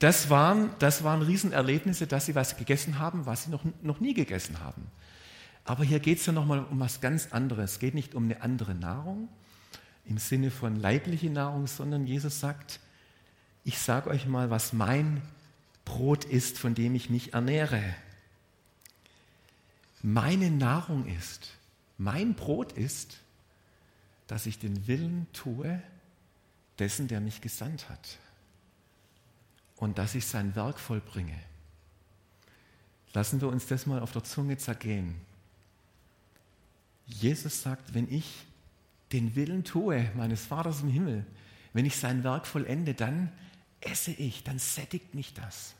das 0.00 0.28
waren, 0.28 0.68
das 0.80 1.02
waren 1.02 1.22
Riesenerlebnisse, 1.22 2.06
dass 2.06 2.26
sie 2.26 2.34
was 2.34 2.58
gegessen 2.58 2.98
haben, 2.98 3.24
was 3.24 3.44
sie 3.44 3.50
noch, 3.50 3.62
noch 3.80 4.00
nie 4.00 4.12
gegessen 4.12 4.60
haben. 4.60 4.86
Aber 5.64 5.82
hier 5.82 6.00
geht 6.00 6.18
es 6.18 6.26
ja 6.26 6.34
nochmal 6.34 6.62
um 6.70 6.78
was 6.78 7.00
ganz 7.00 7.28
anderes. 7.30 7.72
Es 7.72 7.78
geht 7.78 7.94
nicht 7.94 8.14
um 8.14 8.24
eine 8.24 8.42
andere 8.42 8.74
Nahrung 8.74 9.30
im 10.04 10.18
Sinne 10.18 10.50
von 10.50 10.76
leibliche 10.76 11.30
Nahrung, 11.30 11.66
sondern 11.68 12.06
Jesus 12.06 12.38
sagt, 12.38 12.80
ich 13.64 13.78
sage 13.78 14.10
euch 14.10 14.26
mal, 14.26 14.50
was 14.50 14.74
mein 14.74 15.22
Brot 15.86 16.26
ist, 16.26 16.58
von 16.58 16.74
dem 16.74 16.94
ich 16.94 17.08
mich 17.08 17.32
ernähre. 17.32 17.82
Meine 20.02 20.50
Nahrung 20.50 21.06
ist, 21.06 21.48
mein 21.98 22.34
Brot 22.34 22.72
ist, 22.72 23.18
dass 24.26 24.46
ich 24.46 24.58
den 24.58 24.86
Willen 24.86 25.26
tue 25.32 25.82
dessen, 26.78 27.08
der 27.08 27.20
mich 27.20 27.40
gesandt 27.40 27.88
hat. 27.90 28.18
Und 29.76 29.98
dass 29.98 30.14
ich 30.14 30.26
sein 30.26 30.54
Werk 30.54 30.78
vollbringe. 30.78 31.38
Lassen 33.12 33.40
wir 33.40 33.48
uns 33.48 33.66
das 33.66 33.86
mal 33.86 34.00
auf 34.00 34.12
der 34.12 34.24
Zunge 34.24 34.56
zergehen. 34.56 35.16
Jesus 37.06 37.62
sagt, 37.62 37.92
wenn 37.94 38.10
ich 38.12 38.46
den 39.12 39.34
Willen 39.34 39.64
tue 39.64 40.10
meines 40.14 40.46
Vaters 40.46 40.80
im 40.82 40.88
Himmel, 40.88 41.26
wenn 41.72 41.84
ich 41.84 41.96
sein 41.96 42.24
Werk 42.24 42.46
vollende, 42.46 42.94
dann 42.94 43.32
esse 43.80 44.12
ich, 44.12 44.44
dann 44.44 44.58
sättigt 44.58 45.14
mich 45.14 45.34
das. 45.34 45.74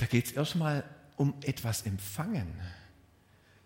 Da 0.00 0.06
geht 0.06 0.24
es 0.24 0.32
erstmal 0.32 0.82
um 1.16 1.34
etwas 1.42 1.82
empfangen, 1.82 2.48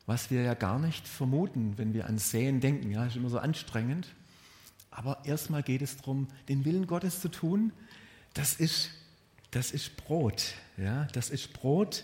was 0.04 0.32
wir 0.32 0.42
ja 0.42 0.54
gar 0.54 0.80
nicht 0.80 1.06
vermuten, 1.06 1.78
wenn 1.78 1.94
wir 1.94 2.06
an 2.06 2.18
Säen 2.18 2.60
denken. 2.60 2.90
Ja, 2.90 3.06
ist 3.06 3.14
immer 3.14 3.30
so 3.30 3.38
anstrengend. 3.38 4.08
Aber 4.90 5.24
erstmal 5.24 5.62
geht 5.62 5.80
es 5.80 5.96
darum, 5.96 6.26
den 6.48 6.64
Willen 6.64 6.88
Gottes 6.88 7.20
zu 7.20 7.28
tun. 7.28 7.72
Das 8.32 8.54
ist, 8.54 8.90
das 9.52 9.70
ist 9.70 9.96
Brot. 9.96 10.54
Ja, 10.76 11.04
das 11.12 11.30
ist 11.30 11.52
Brot. 11.52 12.02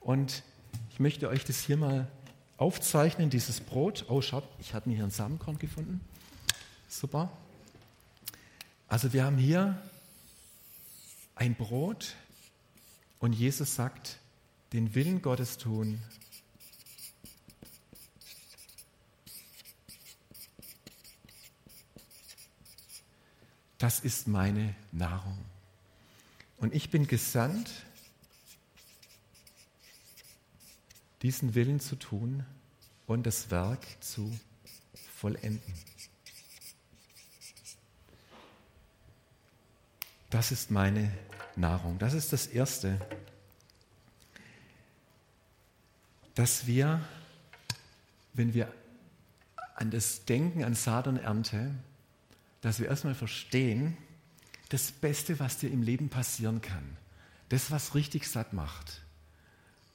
Und 0.00 0.42
ich 0.90 0.98
möchte 0.98 1.28
euch 1.28 1.44
das 1.44 1.60
hier 1.60 1.76
mal 1.76 2.08
aufzeichnen, 2.56 3.28
dieses 3.28 3.60
Brot. 3.60 4.06
Oh, 4.08 4.22
schaut, 4.22 4.48
ich 4.58 4.72
mir 4.72 4.94
hier 4.94 5.04
ein 5.04 5.10
Samenkorn 5.10 5.58
gefunden. 5.58 6.00
Super. 6.88 7.30
Also 8.88 9.12
wir 9.12 9.26
haben 9.26 9.36
hier 9.36 9.76
ein 11.34 11.54
Brot 11.54 12.14
und 13.18 13.32
Jesus 13.32 13.74
sagt, 13.74 14.18
den 14.72 14.94
Willen 14.94 15.22
Gottes 15.22 15.58
tun. 15.58 16.02
Das 23.78 24.00
ist 24.00 24.26
meine 24.26 24.74
Nahrung. 24.92 25.38
Und 26.58 26.74
ich 26.74 26.90
bin 26.90 27.06
gesandt, 27.06 27.70
diesen 31.22 31.54
Willen 31.54 31.80
zu 31.80 31.96
tun 31.96 32.44
und 33.06 33.26
das 33.26 33.50
Werk 33.50 33.84
zu 34.02 34.38
vollenden. 35.14 35.60
Das 40.30 40.50
ist 40.52 40.70
meine 40.70 41.12
Nahrung. 41.56 41.98
Das 41.98 42.14
ist 42.14 42.32
das 42.32 42.46
Erste, 42.46 43.00
dass 46.34 46.66
wir, 46.66 47.00
wenn 48.34 48.54
wir 48.54 48.72
an 49.74 49.90
das 49.90 50.24
Denken 50.24 50.64
an 50.64 50.74
Saat 50.74 51.06
und 51.06 51.16
Ernte, 51.16 51.74
dass 52.60 52.80
wir 52.80 52.88
erstmal 52.88 53.14
verstehen, 53.14 53.96
das 54.68 54.90
Beste, 54.90 55.38
was 55.38 55.58
dir 55.58 55.70
im 55.70 55.82
Leben 55.82 56.08
passieren 56.08 56.60
kann, 56.60 56.96
das, 57.48 57.70
was 57.70 57.94
richtig 57.94 58.26
satt 58.26 58.52
macht, 58.52 59.02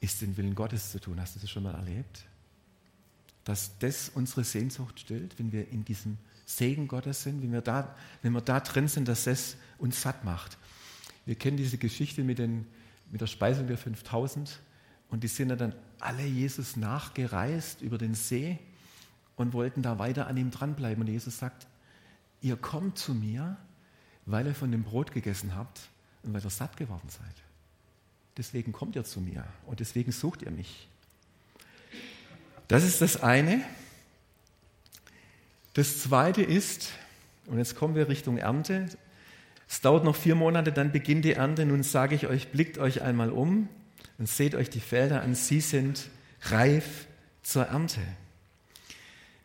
ist 0.00 0.22
den 0.22 0.36
Willen 0.36 0.54
Gottes 0.54 0.90
zu 0.90 1.00
tun. 1.00 1.20
Hast 1.20 1.36
du 1.36 1.40
das 1.40 1.50
schon 1.50 1.62
mal 1.62 1.74
erlebt? 1.74 2.24
Dass 3.44 3.78
das 3.78 4.08
unsere 4.08 4.44
Sehnsucht 4.44 5.00
stillt, 5.00 5.38
wenn 5.38 5.52
wir 5.52 5.68
in 5.68 5.84
diesem 5.84 6.18
Segen 6.46 6.88
Gottes 6.88 7.22
sind, 7.22 7.42
wenn 7.42 7.52
wir 7.52 7.60
da, 7.60 7.94
wenn 8.22 8.32
wir 8.32 8.40
da 8.40 8.60
drin 8.60 8.88
sind, 8.88 9.06
dass 9.08 9.24
das 9.24 9.56
uns 9.78 10.02
satt 10.02 10.24
macht. 10.24 10.58
Wir 11.26 11.34
kennen 11.34 11.56
diese 11.56 11.78
Geschichte 11.78 12.24
mit, 12.24 12.38
den, 12.38 12.66
mit 13.10 13.20
der 13.20 13.26
Speisung 13.26 13.66
der 13.66 13.78
5000 13.78 14.60
und 15.10 15.22
die 15.22 15.28
sind 15.28 15.48
dann 15.48 15.74
alle 16.00 16.24
Jesus 16.24 16.76
nachgereist 16.76 17.82
über 17.82 17.98
den 17.98 18.14
See 18.14 18.58
und 19.36 19.52
wollten 19.52 19.82
da 19.82 19.98
weiter 19.98 20.26
an 20.26 20.36
ihm 20.36 20.50
dranbleiben. 20.50 21.02
Und 21.02 21.08
Jesus 21.08 21.38
sagt, 21.38 21.66
ihr 22.40 22.56
kommt 22.56 22.98
zu 22.98 23.14
mir, 23.14 23.56
weil 24.26 24.46
ihr 24.46 24.54
von 24.54 24.70
dem 24.72 24.82
Brot 24.82 25.12
gegessen 25.12 25.54
habt 25.54 25.80
und 26.22 26.32
weil 26.32 26.44
ihr 26.44 26.50
satt 26.50 26.76
geworden 26.76 27.08
seid. 27.08 27.34
Deswegen 28.36 28.72
kommt 28.72 28.96
ihr 28.96 29.04
zu 29.04 29.20
mir 29.20 29.44
und 29.66 29.80
deswegen 29.80 30.12
sucht 30.12 30.42
ihr 30.42 30.50
mich. 30.50 30.88
Das 32.68 32.84
ist 32.84 33.00
das 33.02 33.22
eine. 33.22 33.62
Das 35.74 36.02
zweite 36.02 36.42
ist, 36.42 36.90
und 37.46 37.58
jetzt 37.58 37.76
kommen 37.76 37.94
wir 37.94 38.08
Richtung 38.08 38.38
Ernte. 38.38 38.88
Es 39.72 39.80
dauert 39.80 40.04
noch 40.04 40.14
vier 40.14 40.34
Monate, 40.34 40.70
dann 40.70 40.92
beginnt 40.92 41.24
die 41.24 41.32
Ernte. 41.32 41.64
Nun 41.64 41.82
sage 41.82 42.14
ich 42.14 42.26
euch, 42.26 42.52
blickt 42.52 42.76
euch 42.76 43.00
einmal 43.00 43.30
um 43.30 43.70
und 44.18 44.28
seht 44.28 44.54
euch 44.54 44.68
die 44.68 44.80
Felder 44.80 45.22
an. 45.22 45.34
Sie 45.34 45.62
sind 45.62 46.10
reif 46.42 47.06
zur 47.42 47.64
Ernte. 47.64 48.00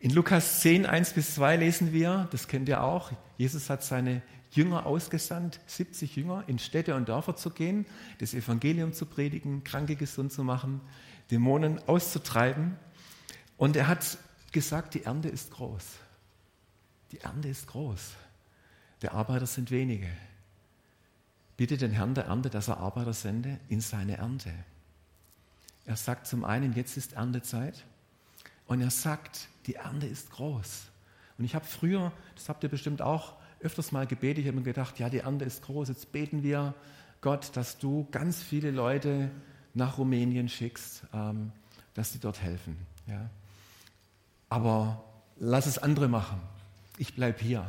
In 0.00 0.10
Lukas 0.10 0.60
10, 0.60 0.84
1 0.84 1.14
bis 1.14 1.34
2 1.36 1.56
lesen 1.56 1.94
wir, 1.94 2.28
das 2.30 2.46
kennt 2.46 2.68
ihr 2.68 2.84
auch, 2.84 3.10
Jesus 3.38 3.70
hat 3.70 3.82
seine 3.82 4.20
Jünger 4.50 4.84
ausgesandt, 4.84 5.60
70 5.64 6.16
Jünger, 6.16 6.44
in 6.46 6.58
Städte 6.58 6.94
und 6.94 7.08
Dörfer 7.08 7.34
zu 7.34 7.48
gehen, 7.48 7.86
das 8.18 8.34
Evangelium 8.34 8.92
zu 8.92 9.06
predigen, 9.06 9.64
Kranke 9.64 9.96
gesund 9.96 10.30
zu 10.30 10.44
machen, 10.44 10.82
Dämonen 11.30 11.80
auszutreiben. 11.88 12.76
Und 13.56 13.76
er 13.76 13.88
hat 13.88 14.18
gesagt, 14.52 14.92
die 14.92 15.04
Ernte 15.04 15.30
ist 15.30 15.52
groß. 15.52 15.84
Die 17.12 17.20
Ernte 17.20 17.48
ist 17.48 17.66
groß. 17.68 18.10
Der 19.02 19.12
Arbeiter 19.14 19.46
sind 19.46 19.70
wenige. 19.70 20.08
Bitte 21.56 21.76
den 21.76 21.92
Herrn 21.92 22.14
der 22.14 22.26
Ernte, 22.26 22.50
dass 22.50 22.68
er 22.68 22.78
Arbeiter 22.78 23.12
sende 23.12 23.58
in 23.68 23.80
seine 23.80 24.18
Ernte. 24.18 24.52
Er 25.86 25.96
sagt 25.96 26.26
zum 26.26 26.44
einen, 26.44 26.74
jetzt 26.74 26.96
ist 26.96 27.14
Erntezeit. 27.14 27.84
Und 28.66 28.80
er 28.80 28.90
sagt, 28.90 29.48
die 29.66 29.74
Ernte 29.74 30.06
ist 30.06 30.30
groß. 30.30 30.84
Und 31.38 31.44
ich 31.44 31.54
habe 31.54 31.64
früher, 31.64 32.12
das 32.34 32.48
habt 32.48 32.62
ihr 32.62 32.68
bestimmt 32.68 33.02
auch 33.02 33.34
öfters 33.60 33.92
mal 33.92 34.06
gebetet, 34.06 34.38
ich 34.44 34.46
habe 34.46 34.58
mir 34.58 34.64
gedacht, 34.64 34.98
ja, 34.98 35.08
die 35.08 35.18
Ernte 35.18 35.44
ist 35.44 35.62
groß, 35.62 35.88
jetzt 35.88 36.12
beten 36.12 36.42
wir, 36.42 36.74
Gott, 37.20 37.56
dass 37.56 37.78
du 37.78 38.06
ganz 38.10 38.42
viele 38.42 38.70
Leute 38.70 39.30
nach 39.74 39.98
Rumänien 39.98 40.48
schickst, 40.48 41.02
ähm, 41.12 41.50
dass 41.94 42.12
die 42.12 42.20
dort 42.20 42.40
helfen. 42.40 42.76
Ja. 43.06 43.28
Aber 44.48 45.02
lass 45.38 45.66
es 45.66 45.78
andere 45.78 46.08
machen. 46.08 46.40
Ich 46.98 47.14
bleibe 47.14 47.42
hier. 47.42 47.66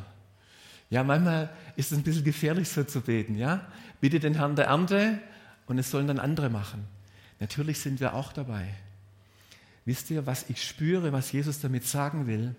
Ja, 0.89 1.03
manchmal 1.03 1.49
ist 1.75 1.91
es 1.91 1.97
ein 1.97 2.03
bisschen 2.03 2.23
gefährlich, 2.23 2.67
so 2.69 2.83
zu 2.83 3.01
beten. 3.01 3.35
Ja? 3.35 3.67
Bitte 4.01 4.19
den 4.19 4.35
Herrn 4.35 4.55
der 4.55 4.65
Ernte 4.65 5.19
und 5.67 5.77
es 5.77 5.91
sollen 5.91 6.07
dann 6.07 6.19
andere 6.19 6.49
machen. 6.49 6.87
Natürlich 7.39 7.79
sind 7.79 7.99
wir 7.99 8.13
auch 8.13 8.33
dabei. 8.33 8.73
Wisst 9.85 10.09
ihr, 10.09 10.25
was 10.25 10.49
ich 10.49 10.63
spüre, 10.63 11.11
was 11.13 11.31
Jesus 11.31 11.59
damit 11.59 11.85
sagen 11.85 12.27
will, 12.27 12.55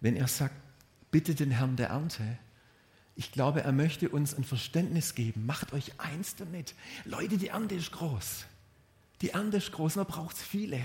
wenn 0.00 0.16
er 0.16 0.28
sagt, 0.28 0.54
bitte 1.10 1.34
den 1.34 1.50
Herrn 1.50 1.76
der 1.76 1.88
Ernte? 1.88 2.38
Ich 3.16 3.32
glaube, 3.32 3.62
er 3.62 3.72
möchte 3.72 4.08
uns 4.08 4.34
ein 4.34 4.44
Verständnis 4.44 5.14
geben. 5.14 5.46
Macht 5.46 5.72
euch 5.72 5.92
eins 5.98 6.36
damit. 6.36 6.74
Leute, 7.04 7.38
die 7.38 7.48
Ernte 7.48 7.74
ist 7.74 7.92
groß. 7.92 8.46
Die 9.20 9.30
Ernte 9.30 9.58
ist 9.58 9.72
groß, 9.72 9.96
man 9.96 10.06
braucht 10.06 10.36
viele. 10.36 10.80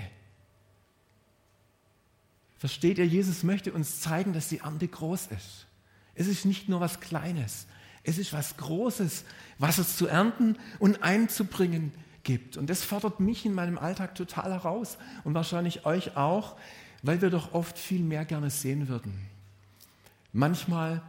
Versteht 2.58 2.98
ihr, 2.98 3.06
Jesus 3.06 3.42
möchte 3.42 3.72
uns 3.72 4.00
zeigen, 4.00 4.32
dass 4.32 4.48
die 4.48 4.58
Ernte 4.58 4.86
groß 4.86 5.28
ist. 5.28 5.66
Es 6.20 6.26
ist 6.26 6.44
nicht 6.44 6.68
nur 6.68 6.80
was 6.80 7.00
Kleines, 7.00 7.66
es 8.04 8.18
ist 8.18 8.34
was 8.34 8.58
Großes, 8.58 9.24
was 9.56 9.78
es 9.78 9.96
zu 9.96 10.06
ernten 10.06 10.58
und 10.78 11.02
einzubringen 11.02 11.94
gibt. 12.24 12.58
Und 12.58 12.68
das 12.68 12.84
fordert 12.84 13.20
mich 13.20 13.46
in 13.46 13.54
meinem 13.54 13.78
Alltag 13.78 14.14
total 14.16 14.52
heraus 14.52 14.98
und 15.24 15.32
wahrscheinlich 15.32 15.86
euch 15.86 16.18
auch, 16.18 16.58
weil 17.02 17.22
wir 17.22 17.30
doch 17.30 17.54
oft 17.54 17.78
viel 17.78 18.02
mehr 18.02 18.26
gerne 18.26 18.50
sehen 18.50 18.88
würden. 18.88 19.14
Manchmal, 20.34 21.00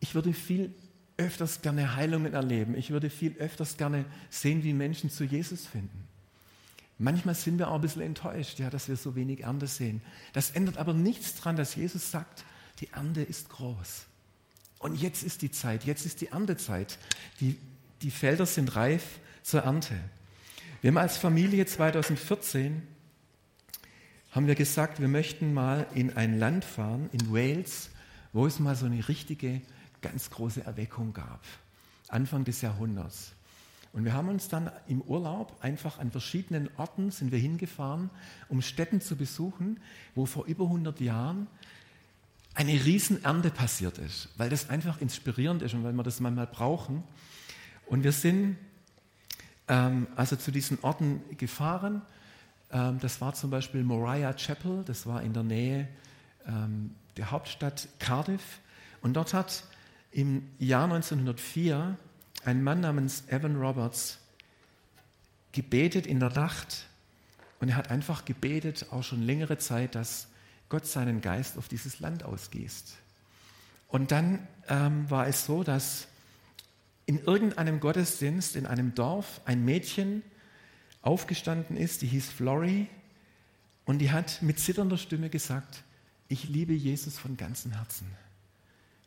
ich 0.00 0.14
würde 0.14 0.32
viel 0.32 0.74
öfters 1.18 1.60
gerne 1.60 1.94
Heilungen 1.94 2.32
erleben. 2.32 2.74
Ich 2.76 2.92
würde 2.92 3.10
viel 3.10 3.36
öfters 3.36 3.76
gerne 3.76 4.06
sehen, 4.30 4.64
wie 4.64 4.72
Menschen 4.72 5.10
zu 5.10 5.24
Jesus 5.24 5.66
finden. 5.66 6.08
Manchmal 6.96 7.34
sind 7.34 7.58
wir 7.58 7.68
auch 7.68 7.74
ein 7.74 7.82
bisschen 7.82 8.00
enttäuscht, 8.00 8.58
ja, 8.58 8.70
dass 8.70 8.88
wir 8.88 8.96
so 8.96 9.16
wenig 9.16 9.42
Ernte 9.42 9.66
sehen. 9.66 10.00
Das 10.32 10.52
ändert 10.52 10.78
aber 10.78 10.94
nichts 10.94 11.34
daran, 11.34 11.56
dass 11.56 11.74
Jesus 11.74 12.10
sagt, 12.10 12.42
die 12.80 12.88
Ernte 12.88 13.20
ist 13.20 13.50
groß. 13.50 14.06
Und 14.78 15.00
jetzt 15.00 15.22
ist 15.22 15.42
die 15.42 15.50
Zeit, 15.50 15.84
jetzt 15.84 16.04
ist 16.04 16.20
die 16.20 16.28
Erntezeit. 16.28 16.98
Die, 17.40 17.58
die 18.02 18.10
Felder 18.10 18.46
sind 18.46 18.76
reif 18.76 19.18
zur 19.42 19.62
Ernte. 19.62 19.94
Wir 20.82 20.88
haben 20.88 20.98
als 20.98 21.16
Familie 21.16 21.64
2014 21.64 22.82
haben 24.32 24.46
wir 24.46 24.56
gesagt, 24.56 25.00
wir 25.00 25.08
möchten 25.08 25.54
mal 25.54 25.86
in 25.94 26.16
ein 26.16 26.38
Land 26.38 26.64
fahren, 26.64 27.08
in 27.12 27.32
Wales, 27.32 27.90
wo 28.32 28.46
es 28.46 28.58
mal 28.58 28.74
so 28.74 28.84
eine 28.86 29.08
richtige, 29.08 29.62
ganz 30.02 30.28
große 30.28 30.64
Erweckung 30.64 31.12
gab. 31.12 31.40
Anfang 32.08 32.44
des 32.44 32.60
Jahrhunderts. 32.60 33.32
Und 33.94 34.04
wir 34.04 34.12
haben 34.12 34.28
uns 34.28 34.48
dann 34.48 34.72
im 34.88 35.00
Urlaub 35.02 35.56
einfach 35.60 36.00
an 36.00 36.10
verschiedenen 36.10 36.68
Orten 36.76 37.12
sind 37.12 37.30
wir 37.30 37.38
hingefahren, 37.38 38.10
um 38.48 38.60
Städten 38.60 39.00
zu 39.00 39.14
besuchen, 39.14 39.78
wo 40.16 40.26
vor 40.26 40.46
über 40.46 40.64
100 40.64 41.00
Jahren 41.00 41.46
eine 42.54 42.72
Riesenernte 42.72 43.50
passiert 43.50 43.98
ist, 43.98 44.28
weil 44.36 44.48
das 44.48 44.70
einfach 44.70 45.00
inspirierend 45.00 45.62
ist 45.62 45.74
und 45.74 45.84
weil 45.84 45.92
wir 45.92 46.02
das 46.02 46.20
manchmal 46.20 46.46
brauchen. 46.46 47.02
Und 47.86 48.04
wir 48.04 48.12
sind 48.12 48.56
ähm, 49.68 50.06
also 50.16 50.36
zu 50.36 50.50
diesen 50.50 50.78
Orten 50.82 51.22
gefahren. 51.36 52.02
Ähm, 52.70 52.98
das 53.00 53.20
war 53.20 53.34
zum 53.34 53.50
Beispiel 53.50 53.82
Moriah 53.82 54.34
Chapel, 54.34 54.84
das 54.84 55.06
war 55.06 55.22
in 55.22 55.32
der 55.32 55.42
Nähe 55.42 55.88
ähm, 56.46 56.94
der 57.16 57.30
Hauptstadt 57.30 57.88
Cardiff. 57.98 58.60
Und 59.02 59.14
dort 59.14 59.34
hat 59.34 59.64
im 60.12 60.48
Jahr 60.58 60.84
1904 60.84 61.96
ein 62.44 62.62
Mann 62.62 62.80
namens 62.80 63.24
Evan 63.28 63.56
Roberts 63.56 64.20
gebetet 65.52 66.06
in 66.06 66.20
der 66.20 66.30
Nacht 66.30 66.86
und 67.60 67.68
er 67.68 67.76
hat 67.76 67.90
einfach 67.90 68.24
gebetet, 68.24 68.86
auch 68.90 69.02
schon 69.02 69.22
längere 69.22 69.58
Zeit, 69.58 69.94
dass 69.94 70.28
Gott 70.68 70.86
seinen 70.86 71.20
Geist 71.20 71.58
auf 71.58 71.68
dieses 71.68 72.00
Land 72.00 72.24
ausgießt. 72.24 72.96
Und 73.88 74.10
dann 74.10 74.46
ähm, 74.68 75.08
war 75.10 75.26
es 75.26 75.44
so, 75.44 75.62
dass 75.62 76.08
in 77.06 77.22
irgendeinem 77.22 77.80
Gottesdienst 77.80 78.56
in 78.56 78.66
einem 78.66 78.94
Dorf 78.94 79.40
ein 79.44 79.64
Mädchen 79.64 80.22
aufgestanden 81.02 81.76
ist, 81.76 82.02
die 82.02 82.06
hieß 82.06 82.30
Flory, 82.30 82.88
und 83.84 83.98
die 83.98 84.10
hat 84.10 84.40
mit 84.42 84.58
zitternder 84.58 84.96
Stimme 84.96 85.28
gesagt, 85.28 85.82
ich 86.28 86.48
liebe 86.48 86.72
Jesus 86.72 87.18
von 87.18 87.36
ganzem 87.36 87.72
Herzen. 87.72 88.06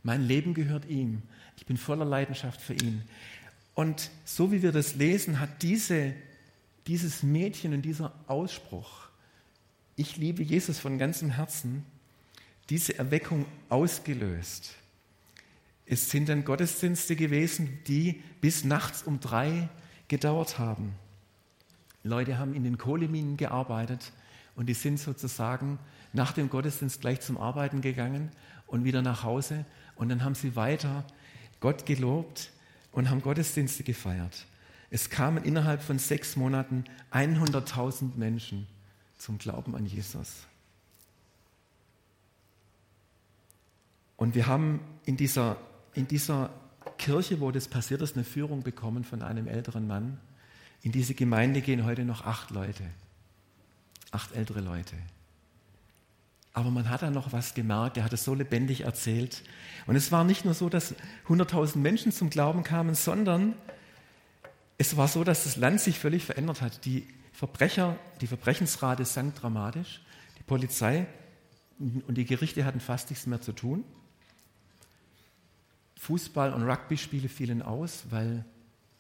Mein 0.04 0.24
Leben 0.24 0.54
gehört 0.54 0.86
ihm. 0.86 1.24
Ich 1.58 1.66
bin 1.66 1.78
voller 1.78 2.06
Leidenschaft 2.06 2.62
für 2.62 2.76
ihn. 2.76 3.02
Und 3.74 4.10
so 4.26 4.52
wie 4.52 4.62
wir 4.62 4.72
das 4.72 4.96
lesen, 4.96 5.40
hat 5.40 5.62
diese, 5.64 6.14
dieses 6.86 7.24
Mädchen 7.24 7.74
und 7.74 7.82
dieser 7.82 8.14
Ausspruch, 8.28 9.07
ich 9.98 10.16
liebe 10.16 10.44
Jesus 10.44 10.78
von 10.80 11.00
ganzem 11.00 11.32
Herzen, 11.32 11.84
diese 12.70 12.98
Erweckung 12.98 13.46
ausgelöst. 13.68 14.76
Es 15.88 16.12
sind 16.12 16.30
dann 16.30 16.46
Gottesdienste 16.46 17.16
gewesen, 17.16 17.80
die 17.88 18.22
bis 18.40 18.64
nachts 18.64 19.02
um 19.04 19.20
drei 19.20 19.70
gedauert 20.08 20.60
haben. 20.60 20.94
Leute 22.04 22.38
haben 22.38 22.54
in 22.54 22.64
den 22.64 22.78
Kohleminen 22.78 23.38
gearbeitet 23.38 24.14
und 24.56 24.68
die 24.68 24.76
sind 24.76 25.00
sozusagen 25.00 25.80
nach 26.14 26.32
dem 26.32 26.50
Gottesdienst 26.50 27.02
gleich 27.02 27.22
zum 27.22 27.38
Arbeiten 27.38 27.82
gegangen 27.82 28.32
und 28.68 28.84
wieder 28.84 29.02
nach 29.02 29.24
Hause 29.24 29.66
und 29.96 30.10
dann 30.10 30.24
haben 30.24 30.36
sie 30.36 30.56
weiter 30.56 31.06
Gott 31.60 31.88
gelobt 31.88 32.52
und 32.92 33.10
haben 33.10 33.24
Gottesdienste 33.24 33.84
gefeiert. 33.84 34.46
Es 34.92 35.10
kamen 35.10 35.44
innerhalb 35.44 35.82
von 35.82 35.98
sechs 35.98 36.36
Monaten 36.36 36.84
100.000 37.12 38.16
Menschen 38.16 38.68
zum 39.18 39.38
Glauben 39.38 39.76
an 39.76 39.86
Jesus. 39.86 40.46
Und 44.16 44.36
wir 44.36 44.48
haben 44.48 44.80
in 45.06 45.16
dieser, 45.16 45.58
in 45.94 46.08
dieser 46.08 46.50
Kirche, 46.98 47.40
wo 47.40 47.52
das 47.52 47.68
passiert 47.68 48.02
ist, 48.02 48.16
eine 48.16 48.26
Führung 48.26 48.64
bekommen 48.64 49.04
von 49.04 49.22
einem 49.22 49.48
älteren 49.48 49.88
Mann. 49.88 50.20
In 50.82 50.92
diese 50.92 51.14
Gemeinde 51.14 51.62
gehen 51.62 51.86
heute 51.86 52.04
noch 52.04 52.26
acht 52.26 52.50
Leute, 52.52 52.84
acht 54.12 54.36
ältere 54.36 54.62
Leute. 54.62 54.96
Aber 56.54 56.72
man 56.72 56.90
hat 56.90 57.04
da 57.04 57.12
noch 57.12 57.34
was 57.34 57.54
gemerkt, 57.54 57.98
er 57.98 58.04
hat 58.04 58.14
es 58.14 58.24
so 58.24 58.34
lebendig 58.34 58.82
erzählt. 58.82 59.44
Und 59.86 59.96
es 59.96 60.12
war 60.12 60.24
nicht 60.24 60.44
nur 60.44 60.56
so, 60.56 60.70
dass 60.70 60.96
100.000 61.28 61.78
Menschen 61.78 62.12
zum 62.12 62.32
Glauben 62.32 62.64
kamen, 62.64 62.96
sondern 62.96 63.54
es 64.80 64.98
war 64.98 65.08
so, 65.08 65.24
dass 65.24 65.44
das 65.44 65.56
Land 65.56 65.82
sich 65.82 66.00
völlig 66.00 66.26
verändert 66.26 66.62
hat. 66.62 66.86
Die 66.86 67.08
Verbrecher, 67.38 67.98
die 68.22 68.28
Verbrechensrate 68.28 69.06
sank 69.06 69.36
dramatisch. 69.36 70.02
Die 70.40 70.44
Polizei 70.44 71.06
und 71.80 72.16
die 72.16 72.26
Gerichte 72.26 72.66
hatten 72.66 72.80
fast 72.80 73.10
nichts 73.12 73.28
mehr 73.28 73.42
zu 73.42 73.52
tun. 73.52 73.84
Fußball- 76.00 76.54
und 76.54 76.64
Rugby-Spiele 76.64 77.30
fielen 77.30 77.62
aus, 77.62 78.06
weil 78.10 78.44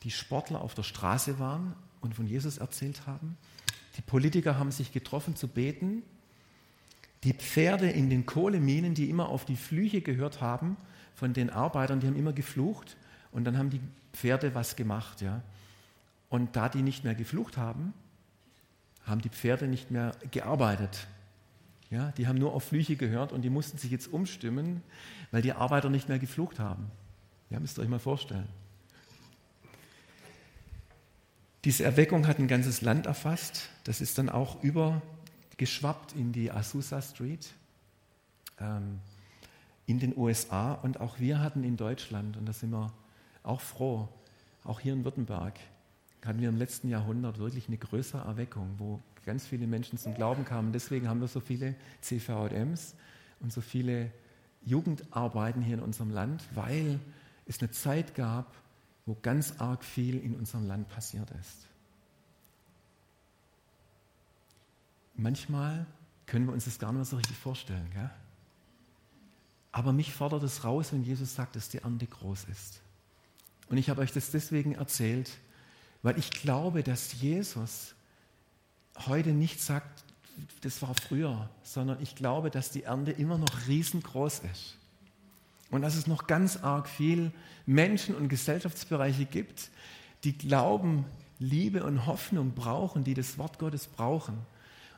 die 0.03 0.11
Sportler 0.11 0.61
auf 0.61 0.75
der 0.75 0.83
Straße 0.83 1.39
waren 1.39 1.75
und 2.01 2.13
von 2.13 2.27
Jesus 2.27 2.59
erzählt 2.59 3.07
haben. 3.07 3.37
Die 3.97 4.01
Politiker 4.01 4.59
haben 4.59 4.71
sich 4.71 4.91
getroffen 4.91 5.35
zu 5.35 5.47
beten 5.47 6.03
die 7.23 7.33
Pferde 7.33 7.89
in 7.89 8.09
den 8.09 8.25
Kohleminen, 8.25 8.93
die 8.93 9.09
immer 9.09 9.29
auf 9.29 9.45
die 9.45 9.55
Flüche 9.55 10.01
gehört 10.01 10.41
haben 10.41 10.77
von 11.15 11.33
den 11.33 11.49
Arbeitern, 11.49 11.99
die 11.99 12.07
haben 12.07 12.15
immer 12.15 12.33
geflucht 12.33 12.95
und 13.31 13.43
dann 13.45 13.57
haben 13.57 13.69
die 13.69 13.81
Pferde 14.13 14.53
was 14.53 14.75
gemacht. 14.75 15.21
Ja. 15.21 15.41
Und 16.29 16.55
da 16.55 16.69
die 16.69 16.83
nicht 16.83 17.03
mehr 17.03 17.15
geflucht 17.15 17.57
haben, 17.57 17.93
haben 19.07 19.21
die 19.21 19.29
Pferde 19.29 19.67
nicht 19.67 19.89
mehr 19.89 20.11
gearbeitet. 20.31 21.07
Ja, 21.89 22.11
die 22.17 22.27
haben 22.27 22.37
nur 22.37 22.53
auf 22.53 22.65
Flüche 22.65 22.97
gehört 22.97 23.31
und 23.31 23.41
die 23.43 23.49
mussten 23.49 23.77
sich 23.77 23.89
jetzt 23.89 24.11
umstimmen, 24.11 24.83
weil 25.31 25.41
die 25.41 25.53
Arbeiter 25.53 25.89
nicht 25.89 26.09
mehr 26.09 26.19
geflucht 26.19 26.59
haben. 26.59 26.91
Ja, 27.49 27.59
müsst 27.59 27.79
ihr 27.79 27.81
euch 27.81 27.89
mal 27.89 27.99
vorstellen. 27.99 28.47
Diese 31.63 31.85
Erweckung 31.85 32.27
hat 32.27 32.39
ein 32.39 32.47
ganzes 32.47 32.81
Land 32.81 33.05
erfasst. 33.05 33.69
Das 33.85 34.01
ist 34.01 34.17
dann 34.17 34.29
auch 34.29 34.61
über 34.63 35.01
geschwappt 35.55 36.13
in 36.13 36.31
die 36.31 36.51
Azusa 36.51 37.01
Street 37.01 37.47
ähm, 38.59 38.99
in 39.85 39.99
den 39.99 40.15
USA 40.17 40.73
und 40.73 40.99
auch 40.99 41.19
wir 41.19 41.39
hatten 41.39 41.63
in 41.63 41.77
Deutschland, 41.77 42.37
und 42.37 42.45
da 42.45 42.53
sind 42.53 42.71
wir 42.71 42.91
auch 43.43 43.61
froh, 43.61 44.07
auch 44.63 44.79
hier 44.79 44.93
in 44.93 45.03
Württemberg, 45.03 45.59
hatten 46.25 46.41
wir 46.41 46.49
im 46.49 46.57
letzten 46.57 46.89
Jahrhundert 46.89 47.37
wirklich 47.37 47.67
eine 47.67 47.77
größere 47.77 48.25
Erweckung, 48.25 48.75
wo 48.77 49.01
ganz 49.25 49.45
viele 49.45 49.67
Menschen 49.67 49.97
zum 49.97 50.13
Glauben 50.15 50.45
kamen. 50.45 50.71
Deswegen 50.71 51.07
haben 51.07 51.21
wir 51.21 51.27
so 51.27 51.39
viele 51.39 51.75
CVMs 52.01 52.95
und 53.39 53.51
so 53.51 53.61
viele 53.61 54.11
Jugendarbeiten 54.63 55.61
hier 55.61 55.75
in 55.75 55.83
unserem 55.83 56.11
Land, 56.11 56.43
weil 56.53 56.99
es 57.45 57.59
eine 57.59 57.71
Zeit 57.71 58.15
gab, 58.15 58.55
wo 59.05 59.17
ganz 59.21 59.55
arg 59.59 59.83
viel 59.83 60.19
in 60.19 60.35
unserem 60.35 60.67
Land 60.67 60.89
passiert 60.89 61.29
ist. 61.39 61.67
Manchmal 65.15 65.85
können 66.25 66.45
wir 66.45 66.53
uns 66.53 66.65
das 66.65 66.77
gar 66.77 66.91
nicht 66.91 66.97
mehr 66.97 67.05
so 67.05 67.15
richtig 67.15 67.37
vorstellen. 67.37 67.89
Gell? 67.93 68.09
Aber 69.71 69.93
mich 69.93 70.13
fordert 70.13 70.43
es 70.43 70.63
raus, 70.63 70.91
wenn 70.91 71.03
Jesus 71.03 71.35
sagt, 71.35 71.55
dass 71.55 71.69
die 71.69 71.79
Ernte 71.79 72.05
groß 72.05 72.45
ist. 72.45 72.81
Und 73.69 73.77
ich 73.77 73.89
habe 73.89 74.01
euch 74.01 74.11
das 74.11 74.31
deswegen 74.31 74.75
erzählt, 74.75 75.37
weil 76.07 76.17
ich 76.17 76.31
glaube, 76.31 76.83
dass 76.83 77.19
Jesus 77.19 77.93
heute 79.07 79.31
nicht 79.31 79.61
sagt, 79.61 80.05
das 80.61 80.81
war 80.81 80.95
früher, 80.95 81.49
sondern 81.63 82.01
ich 82.01 82.15
glaube, 82.15 82.49
dass 82.49 82.71
die 82.71 82.83
Ernte 82.83 83.11
immer 83.11 83.37
noch 83.37 83.67
riesengroß 83.67 84.43
ist. 84.53 84.77
Und 85.69 85.81
dass 85.81 85.97
es 85.97 86.07
noch 86.07 86.25
ganz 86.25 86.55
arg 86.63 86.87
viel 86.87 87.33
Menschen 87.65 88.15
und 88.15 88.29
Gesellschaftsbereiche 88.29 89.25
gibt, 89.25 89.69
die 90.23 90.37
Glauben, 90.37 91.03
Liebe 91.39 91.83
und 91.83 92.05
Hoffnung 92.05 92.53
brauchen, 92.53 93.03
die 93.03 93.13
das 93.13 93.37
Wort 93.37 93.59
Gottes 93.59 93.87
brauchen. 93.87 94.37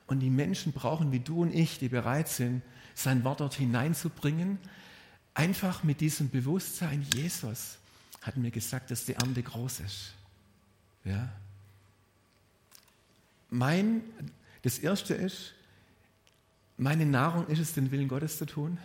Und 0.06 0.20
die 0.20 0.30
Menschen 0.30 0.74
brauchen, 0.74 1.12
wie 1.12 1.22
du 1.22 1.42
und 1.42 1.56
ich, 1.56 1.80
die 1.80 1.90
bereit 1.90 2.28
sind, 2.28 2.62
sein 2.94 3.24
Wort 3.24 3.40
dort 3.40 3.56
hineinzubringen, 3.56 4.60
einfach 5.34 5.82
mit 5.82 6.02
diesem 6.02 6.30
Bewusstsein, 6.30 7.04
Jesus 7.16 7.80
hat 8.22 8.38
mir 8.38 8.52
gesagt, 8.52 8.92
dass 8.92 9.06
die 9.06 9.14
Ernte 9.14 9.42
groß 9.42 9.80
ist. 9.80 10.14
Ja? 11.04 11.30
Mein, 13.50 14.02
das 14.62 14.80
erste 14.80 15.14
ist, 15.14 15.54
meine 16.78 17.06
Nahrung 17.06 17.48
ist 17.48 17.60
es, 17.60 17.74
den 17.74 17.92
Willen 17.92 18.08
Gottes 18.08 18.38
zu 18.38 18.46
tun. 18.46 18.78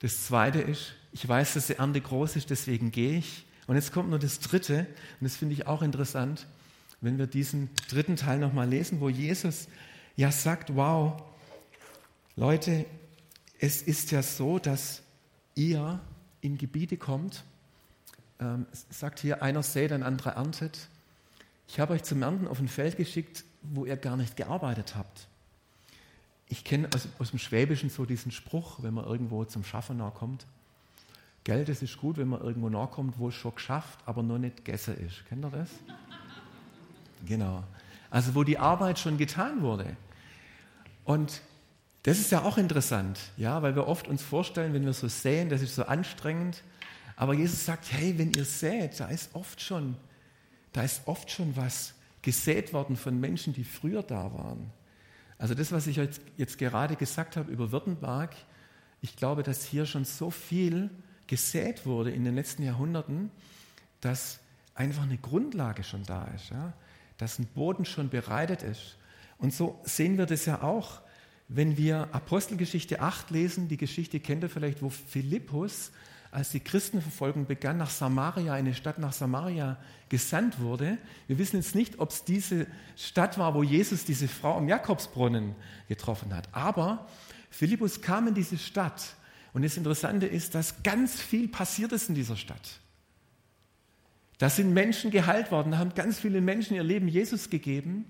Das 0.00 0.26
zweite 0.26 0.60
ist, 0.60 0.94
ich 1.12 1.26
weiß, 1.26 1.54
dass 1.54 1.66
die 1.68 1.74
Ernte 1.74 2.00
groß 2.00 2.36
ist, 2.36 2.50
deswegen 2.50 2.90
gehe 2.90 3.18
ich. 3.18 3.44
Und 3.66 3.76
jetzt 3.76 3.92
kommt 3.92 4.10
nur 4.10 4.18
das 4.18 4.40
dritte, 4.40 4.86
und 5.20 5.24
das 5.24 5.36
finde 5.36 5.54
ich 5.54 5.66
auch 5.66 5.82
interessant, 5.82 6.46
wenn 7.00 7.18
wir 7.18 7.26
diesen 7.26 7.70
dritten 7.88 8.16
Teil 8.16 8.38
nochmal 8.38 8.68
lesen, 8.68 9.00
wo 9.00 9.08
Jesus 9.08 9.68
ja 10.16 10.30
sagt, 10.30 10.74
wow, 10.74 11.22
Leute, 12.36 12.86
es 13.58 13.82
ist 13.82 14.10
ja 14.10 14.22
so, 14.22 14.58
dass 14.58 15.02
ihr 15.54 16.00
in 16.40 16.58
Gebiete 16.58 16.96
kommt, 16.96 17.44
ähm, 18.40 18.66
sagt 18.90 19.20
hier, 19.20 19.42
einer 19.42 19.62
sät, 19.62 19.92
ein 19.92 20.02
anderer 20.02 20.32
erntet. 20.32 20.88
Ich 21.68 21.80
habe 21.80 21.94
euch 21.94 22.02
zum 22.02 22.22
Ernten 22.22 22.48
auf 22.48 22.58
ein 22.58 22.68
Feld 22.68 22.96
geschickt, 22.96 23.44
wo 23.62 23.84
ihr 23.84 23.96
gar 23.96 24.16
nicht 24.16 24.36
gearbeitet 24.36 24.94
habt. 24.96 25.28
Ich 26.48 26.64
kenne 26.64 26.88
aus, 26.94 27.08
aus, 27.18 27.30
dem 27.30 27.38
Schwäbischen 27.38 27.90
so 27.90 28.04
diesen 28.04 28.30
Spruch, 28.30 28.82
wenn 28.82 28.94
man 28.94 29.04
irgendwo 29.04 29.44
zum 29.44 29.64
Schaffen 29.64 29.96
nahe 29.96 30.10
kommt. 30.10 30.46
Geld, 31.44 31.68
es 31.68 31.82
ist 31.82 31.98
gut, 31.98 32.16
wenn 32.16 32.28
man 32.28 32.40
irgendwo 32.40 32.68
nahe 32.68 32.86
kommt, 32.88 33.18
wo 33.18 33.28
es 33.28 33.34
schon 33.34 33.54
geschafft, 33.54 33.98
aber 34.06 34.22
noch 34.22 34.38
nicht 34.38 34.58
gegessen 34.58 34.96
ist. 34.98 35.26
Kennt 35.28 35.44
ihr 35.44 35.50
das? 35.50 35.70
Genau. 37.26 37.64
Also 38.10 38.34
wo 38.34 38.44
die 38.44 38.58
Arbeit 38.58 38.98
schon 38.98 39.18
getan 39.18 39.62
wurde. 39.62 39.96
Und 41.04 41.40
das 42.04 42.18
ist 42.18 42.30
ja 42.30 42.42
auch 42.42 42.58
interessant, 42.58 43.18
ja, 43.36 43.62
weil 43.62 43.74
wir 43.74 43.88
oft 43.88 44.08
uns 44.08 44.22
vorstellen, 44.22 44.74
wenn 44.74 44.84
wir 44.84 44.92
so 44.92 45.08
säen, 45.08 45.48
das 45.48 45.62
ist 45.62 45.74
so 45.74 45.84
anstrengend. 45.84 46.62
Aber 47.16 47.34
Jesus 47.34 47.64
sagt, 47.64 47.92
hey, 47.92 48.18
wenn 48.18 48.32
ihr 48.32 48.44
sät, 48.44 48.98
da 48.98 49.06
ist 49.06 49.34
oft 49.34 49.60
schon, 49.60 49.96
da 50.72 50.82
ist 50.82 51.02
oft 51.06 51.30
schon 51.30 51.56
was 51.56 51.94
gesät 52.22 52.72
worden 52.72 52.96
von 52.96 53.20
Menschen, 53.20 53.52
die 53.52 53.64
früher 53.64 54.02
da 54.02 54.32
waren. 54.32 54.70
Also 55.38 55.54
das, 55.54 55.72
was 55.72 55.86
ich 55.86 55.96
jetzt, 55.96 56.20
jetzt 56.36 56.58
gerade 56.58 56.96
gesagt 56.96 57.36
habe 57.36 57.52
über 57.52 57.70
Württemberg, 57.70 58.34
ich 59.02 59.16
glaube, 59.16 59.42
dass 59.42 59.64
hier 59.64 59.84
schon 59.84 60.04
so 60.04 60.30
viel 60.30 60.90
gesät 61.26 61.86
wurde 61.86 62.10
in 62.10 62.24
den 62.24 62.34
letzten 62.34 62.62
Jahrhunderten, 62.62 63.30
dass 64.00 64.40
einfach 64.74 65.02
eine 65.02 65.18
Grundlage 65.18 65.84
schon 65.84 66.04
da 66.04 66.24
ist, 66.34 66.50
ja? 66.50 66.72
dass 67.18 67.38
ein 67.38 67.46
Boden 67.46 67.84
schon 67.84 68.08
bereitet 68.08 68.62
ist. 68.62 68.96
Und 69.38 69.52
so 69.52 69.80
sehen 69.84 70.18
wir 70.18 70.26
das 70.26 70.46
ja 70.46 70.62
auch, 70.62 71.00
wenn 71.48 71.76
wir 71.76 72.08
Apostelgeschichte 72.12 73.00
8 73.00 73.30
lesen, 73.30 73.68
die 73.68 73.76
Geschichte 73.76 74.18
kennt 74.20 74.42
ihr 74.42 74.48
vielleicht, 74.48 74.82
wo 74.82 74.88
Philippus 74.88 75.90
als 76.34 76.50
die 76.50 76.60
Christenverfolgung 76.60 77.46
begann, 77.46 77.76
nach 77.76 77.90
Samaria, 77.90 78.52
eine 78.52 78.74
Stadt 78.74 78.98
nach 78.98 79.12
Samaria 79.12 79.76
gesandt 80.08 80.58
wurde. 80.58 80.98
Wir 81.28 81.38
wissen 81.38 81.56
jetzt 81.56 81.76
nicht, 81.76 82.00
ob 82.00 82.10
es 82.10 82.24
diese 82.24 82.66
Stadt 82.96 83.38
war, 83.38 83.54
wo 83.54 83.62
Jesus 83.62 84.04
diese 84.04 84.26
Frau 84.26 84.56
am 84.56 84.68
Jakobsbrunnen 84.68 85.54
getroffen 85.88 86.34
hat. 86.34 86.48
Aber 86.50 87.06
Philippus 87.50 88.02
kam 88.02 88.26
in 88.26 88.34
diese 88.34 88.58
Stadt. 88.58 89.14
Und 89.52 89.62
das 89.62 89.76
Interessante 89.76 90.26
ist, 90.26 90.56
dass 90.56 90.82
ganz 90.82 91.20
viel 91.20 91.46
passiert 91.46 91.92
ist 91.92 92.08
in 92.08 92.16
dieser 92.16 92.36
Stadt. 92.36 92.80
Da 94.38 94.50
sind 94.50 94.74
Menschen 94.74 95.12
geheilt 95.12 95.52
worden, 95.52 95.70
da 95.70 95.78
haben 95.78 95.94
ganz 95.94 96.18
viele 96.18 96.40
Menschen 96.40 96.74
ihr 96.74 96.82
Leben 96.82 97.06
Jesus 97.06 97.48
gegeben. 97.48 98.04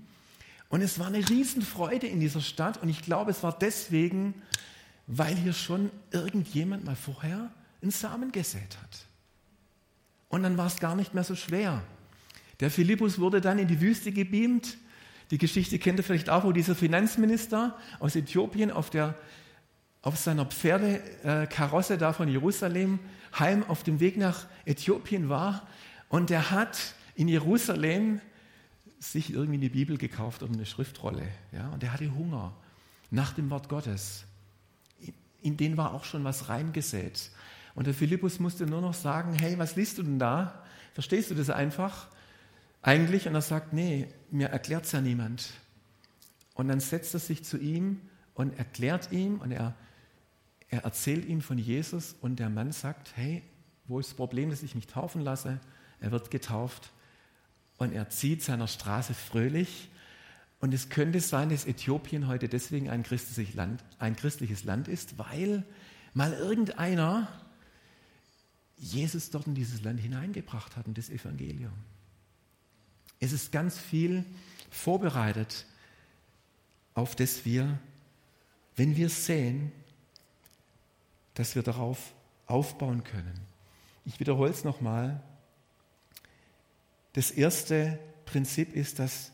Und 0.71 0.81
es 0.81 0.99
war 0.99 1.09
eine 1.09 1.29
Riesenfreude 1.29 2.07
in 2.07 2.21
dieser 2.21 2.41
Stadt. 2.41 2.83
Und 2.83 2.89
ich 2.89 3.03
glaube, 3.03 3.31
es 3.31 3.43
war 3.43 3.57
deswegen, 3.57 4.35
weil 5.07 5.37
hier 5.37 5.53
schon 5.53 5.91
irgendjemand 6.11 6.87
mal 6.87 6.97
vorher 6.97 7.51
einen 7.85 7.93
Samen 7.93 8.33
gesät 8.33 8.77
hat. 8.83 9.07
Und 10.29 10.43
dann 10.43 10.59
war 10.59 10.67
es 10.67 10.81
gar 10.81 10.97
nicht 10.97 11.15
mehr 11.15 11.23
so 11.23 11.37
schwer. 11.37 11.83
Der 12.61 12.71
Philippus 12.71 13.19
wurde 13.21 13.41
dann 13.41 13.59
in 13.59 13.69
die 13.69 13.81
Wüste 13.81 14.11
gebeamt. 14.11 14.77
Die 15.31 15.39
Geschichte 15.39 15.79
kennt 15.79 16.01
ihr 16.01 16.03
vielleicht 16.03 16.31
auch, 16.31 16.45
wo 16.45 16.53
dieser 16.53 16.75
Finanzminister 16.75 17.79
aus 18.01 18.17
Äthiopien 18.17 18.71
auf, 18.71 18.91
der, 18.91 19.15
auf 20.03 20.17
seiner 20.17 20.47
Pferdekarosse 20.47 21.99
da 21.99 22.13
von 22.13 22.29
Jerusalem 22.29 22.99
heim 23.39 23.63
auf 23.65 23.83
dem 23.83 24.01
Weg 24.01 24.17
nach 24.17 24.47
Äthiopien 24.65 25.29
war. 25.29 25.67
Und 26.09 26.31
er 26.31 26.51
hat 26.51 26.95
in 27.15 27.29
Jerusalem 27.29 28.21
sich 28.99 29.33
irgendwie 29.33 29.59
eine 29.59 29.71
Bibel 29.71 29.99
gekauft 29.99 30.43
oder 30.43 30.53
eine 30.53 30.67
Schriftrolle. 30.67 31.29
Ja? 31.53 31.69
Und 31.69 31.83
er 31.83 31.93
hatte 31.93 32.13
Hunger 32.15 32.55
nach 33.11 33.33
dem 33.35 33.51
Wort 33.51 33.69
Gottes. 33.69 34.25
In 35.43 35.57
den 35.57 35.77
war 35.77 35.95
auch 35.95 36.05
schon 36.05 36.25
was 36.25 36.49
reingesät. 36.49 37.31
Und 37.75 37.87
der 37.87 37.95
Philippus 37.95 38.39
musste 38.39 38.67
nur 38.67 38.81
noch 38.81 38.95
sagen, 38.95 39.35
hey, 39.35 39.59
was 39.59 39.77
liest 39.77 39.99
du 39.99 40.03
denn 40.03 40.19
da? 40.19 40.63
Verstehst 40.93 41.31
du 41.31 41.35
das 41.35 41.51
einfach? 41.51 42.09
Eigentlich? 42.83 43.27
Und 43.27 43.35
er 43.35 43.41
sagt, 43.41 43.73
nee, 43.73 44.09
mir 44.31 44.49
erklärt 44.49 44.85
es 44.85 44.93
ja 44.93 45.01
niemand. 45.01 45.51
Und 46.55 46.69
dann 46.69 46.81
setzt 46.81 47.15
er 47.15 47.21
sich 47.21 47.45
zu 47.45 47.59
ihm 47.59 48.01
und 48.35 48.57
erklärt 48.59 49.11
ihm 49.11 49.41
und 49.41 49.51
er, 49.51 49.75
er 50.69 50.85
erzählt 50.85 51.25
ihm 51.25 51.41
von 51.41 51.59
Jesus 51.59 52.15
und 52.21 52.39
der 52.39 52.49
Mann 52.49 52.73
sagt, 52.73 53.17
hey, 53.17 53.43
wo 53.87 53.99
ist 53.99 54.11
das 54.11 54.17
Problem, 54.17 54.51
dass 54.51 54.63
ich 54.63 54.75
mich 54.75 54.87
taufen 54.87 55.21
lasse? 55.23 55.61
Er 56.01 56.13
wird 56.13 56.31
getauft 56.31 56.91
und 57.79 57.93
er 57.93 58.09
zieht 58.09 58.43
seiner 58.43 58.69
Straße 58.69 59.15
fröhlich. 59.15 59.91
Und 60.61 60.73
es 60.73 60.89
könnte 60.89 61.21
sein, 61.21 61.51
dass 61.51 61.67
Äthiopien 61.67 62.29
heute 62.29 62.49
deswegen 62.49 62.89
ein 62.89 63.03
christliches 63.03 63.55
Land, 63.55 63.85
ein 63.99 64.17
christliches 64.17 64.65
Land 64.65 64.89
ist, 64.89 65.19
weil 65.19 65.65
mal 66.15 66.33
irgendeiner 66.33 67.29
Jesus 68.77 69.31
dort 69.31 69.47
in 69.47 69.55
dieses 69.55 69.83
Land 69.83 70.01
hineingebracht 70.01 70.77
hat 70.77 70.87
und 70.87 70.99
das 70.99 71.11
Evangelium. 71.11 71.73
Es 73.21 73.33
ist 73.33 73.53
ganz 73.53 73.79
viel 73.79 74.25
vorbereitet, 74.71 75.67
auf 76.95 77.17
das 77.17 77.45
wir, 77.45 77.79
wenn 78.77 78.97
wir 78.97 79.09
sehen, 79.09 79.73
dass 81.35 81.55
wir 81.55 81.63
darauf 81.63 82.15
aufbauen 82.47 83.05
können. 83.05 83.41
Ich 84.05 84.21
wiederhole 84.21 84.51
es 84.51 84.65
nochmal. 84.65 85.23
Das 87.15 87.31
erste 87.31 87.99
Prinzip 88.27 88.75
ist, 88.75 88.99
dass 88.99 89.33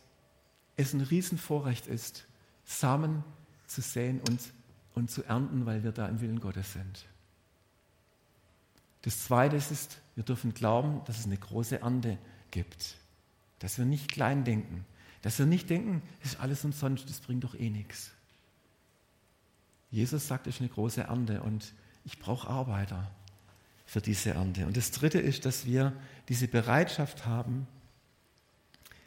es 0.76 0.92
ein 0.94 1.00
Riesenvorrecht 1.00 1.86
ist, 1.86 2.26
Samen 2.64 3.24
zu 3.66 3.80
säen 3.80 4.20
und, 4.20 4.40
und 4.94 5.10
zu 5.10 5.24
ernten, 5.24 5.66
weil 5.66 5.82
wir 5.82 5.92
da 5.92 6.08
im 6.08 6.20
Willen 6.20 6.40
Gottes 6.40 6.72
sind. 6.72 7.06
Das 9.02 9.24
Zweite 9.24 9.56
ist, 9.56 10.00
wir 10.14 10.24
dürfen 10.24 10.52
glauben, 10.52 11.02
dass 11.06 11.18
es 11.18 11.26
eine 11.26 11.36
große 11.36 11.80
Ernte 11.80 12.18
gibt. 12.50 12.96
Dass 13.58 13.78
wir 13.78 13.84
nicht 13.84 14.10
klein 14.10 14.44
denken. 14.44 14.84
Dass 15.22 15.38
wir 15.38 15.46
nicht 15.46 15.70
denken, 15.70 16.02
es 16.22 16.32
ist 16.32 16.40
alles 16.40 16.64
umsonst, 16.64 17.08
das 17.08 17.20
bringt 17.20 17.44
doch 17.44 17.54
eh 17.54 17.70
nichts. 17.70 18.12
Jesus 19.90 20.28
sagt, 20.28 20.46
es 20.46 20.56
ist 20.56 20.60
eine 20.60 20.70
große 20.70 21.02
Ernte 21.02 21.42
und 21.42 21.72
ich 22.04 22.18
brauche 22.18 22.48
Arbeiter 22.48 23.10
für 23.86 24.00
diese 24.00 24.30
Ernte. 24.30 24.66
Und 24.66 24.76
das 24.76 24.92
Dritte 24.92 25.18
ist, 25.18 25.44
dass 25.44 25.66
wir 25.66 25.92
diese 26.28 26.48
Bereitschaft 26.48 27.26
haben, 27.26 27.66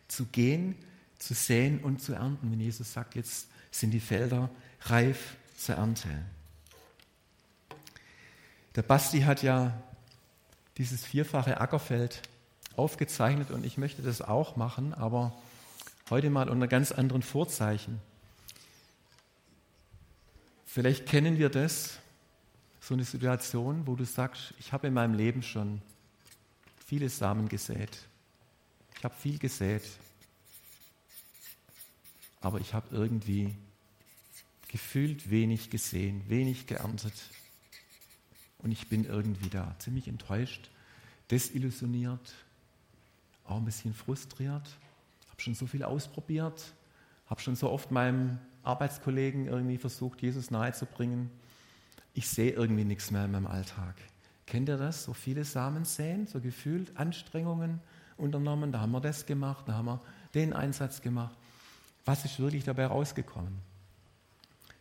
zu 0.08 0.26
gehen, 0.26 0.76
zu 1.18 1.34
säen 1.34 1.80
und 1.80 2.02
zu 2.02 2.14
ernten. 2.14 2.52
Wenn 2.52 2.60
Jesus 2.60 2.94
sagt, 2.94 3.16
jetzt 3.16 3.48
sind 3.72 3.92
die 3.92 4.00
Felder 4.00 4.50
reif 4.82 5.38
zur 5.58 5.76
Ernte. 5.76 6.10
Der 8.76 8.82
Basti 8.82 9.22
hat 9.22 9.44
ja 9.44 9.72
dieses 10.78 11.06
vierfache 11.06 11.62
Ackerfeld 11.62 12.22
aufgezeichnet 12.76 13.52
und 13.52 13.66
ich 13.66 13.78
möchte 13.78 14.02
das 14.02 14.22
auch 14.22 14.56
machen, 14.56 14.94
aber 14.94 15.34
heute 16.10 16.30
mal 16.30 16.50
unter 16.50 16.68
ganz 16.68 16.92
anderen 16.92 17.22
Vorzeichen. 17.22 18.02
Vielleicht 20.66 21.06
kennen 21.06 21.38
wir 21.38 21.50
das 21.50 22.00
so 22.82 22.96
eine 22.96 23.04
Situation, 23.04 23.86
wo 23.86 23.96
du 23.96 24.06
sagst, 24.06 24.56
ich 24.60 24.74
habe 24.74 24.88
in 24.88 24.94
meinem 24.94 25.14
Leben 25.14 25.44
schon 25.44 25.82
viele 26.86 27.10
Samen 27.10 27.48
gesät. 27.48 28.00
Ich 28.98 29.04
habe 29.04 29.14
viel 29.16 29.38
gesät. 29.38 29.84
Aber 32.42 32.60
ich 32.60 32.74
habe 32.74 32.88
irgendwie 32.90 33.56
gefühlt 34.68 35.30
wenig 35.30 35.70
gesehen, 35.70 36.28
wenig 36.28 36.66
geerntet. 36.66 37.14
Und 38.64 38.72
ich 38.72 38.88
bin 38.88 39.06
irgendwie 39.06 39.50
da 39.50 39.76
ziemlich 39.80 40.08
enttäuscht, 40.08 40.72
desillusioniert, 41.30 42.34
auch 43.46 43.58
ein 43.58 43.66
bisschen 43.66 43.94
frustriert. 43.94 44.68
Habe 45.30 45.42
schon 45.42 45.56
so 45.56 45.68
viel 45.68 45.84
ausprobiert, 45.84 46.74
habe 47.28 47.42
schon 47.42 47.56
so 47.56 47.70
oft 47.70 47.92
meinem 47.92 48.40
Arbeitskollegen 48.64 49.48
irgendwie 49.48 49.78
versucht, 49.78 50.22
Jesus 50.22 50.50
nahezubringen. 50.50 51.30
Ich 52.14 52.30
sehe 52.30 52.52
irgendwie 52.52 52.86
nichts 52.86 53.12
mehr 53.12 53.26
in 53.26 53.32
meinem 53.32 53.48
Alltag. 53.48 53.96
Kennt 54.46 54.70
ihr 54.70 54.78
das? 54.78 55.04
So 55.04 55.14
viele 55.14 55.44
Samen 55.44 55.84
säen, 55.84 56.28
so 56.28 56.40
gefühlt 56.40 56.96
Anstrengungen 56.98 57.82
unternommen. 58.18 58.72
Da 58.72 58.80
haben 58.80 58.92
wir 58.92 59.02
das 59.02 59.26
gemacht, 59.26 59.68
da 59.68 59.74
haben 59.74 59.86
wir 59.86 60.02
den 60.34 60.54
Einsatz 60.54 61.02
gemacht. 61.02 61.36
Was 62.06 62.26
ist 62.26 62.40
wirklich 62.40 62.64
dabei 62.64 62.86
rausgekommen? 62.86 63.60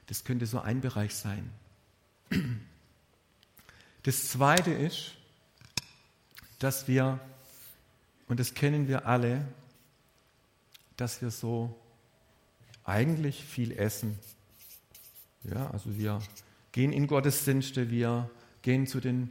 Das 0.06 0.24
könnte 0.24 0.46
so 0.46 0.60
ein 0.60 0.80
Bereich 0.80 1.14
sein. 1.14 1.50
Das 4.04 4.28
zweite 4.30 4.72
ist, 4.72 5.12
dass 6.58 6.88
wir, 6.88 7.20
und 8.28 8.40
das 8.40 8.54
kennen 8.54 8.88
wir 8.88 9.06
alle, 9.06 9.46
dass 10.96 11.22
wir 11.22 11.30
so 11.30 11.74
eigentlich 12.84 13.44
viel 13.44 13.72
essen. 13.72 14.18
Ja, 15.44 15.70
also 15.70 15.96
wir 15.96 16.20
gehen 16.72 16.92
in 16.92 17.06
Gottesdienste, 17.06 17.90
wir 17.90 18.30
gehen 18.62 18.86
zu 18.86 19.00
den, 19.00 19.30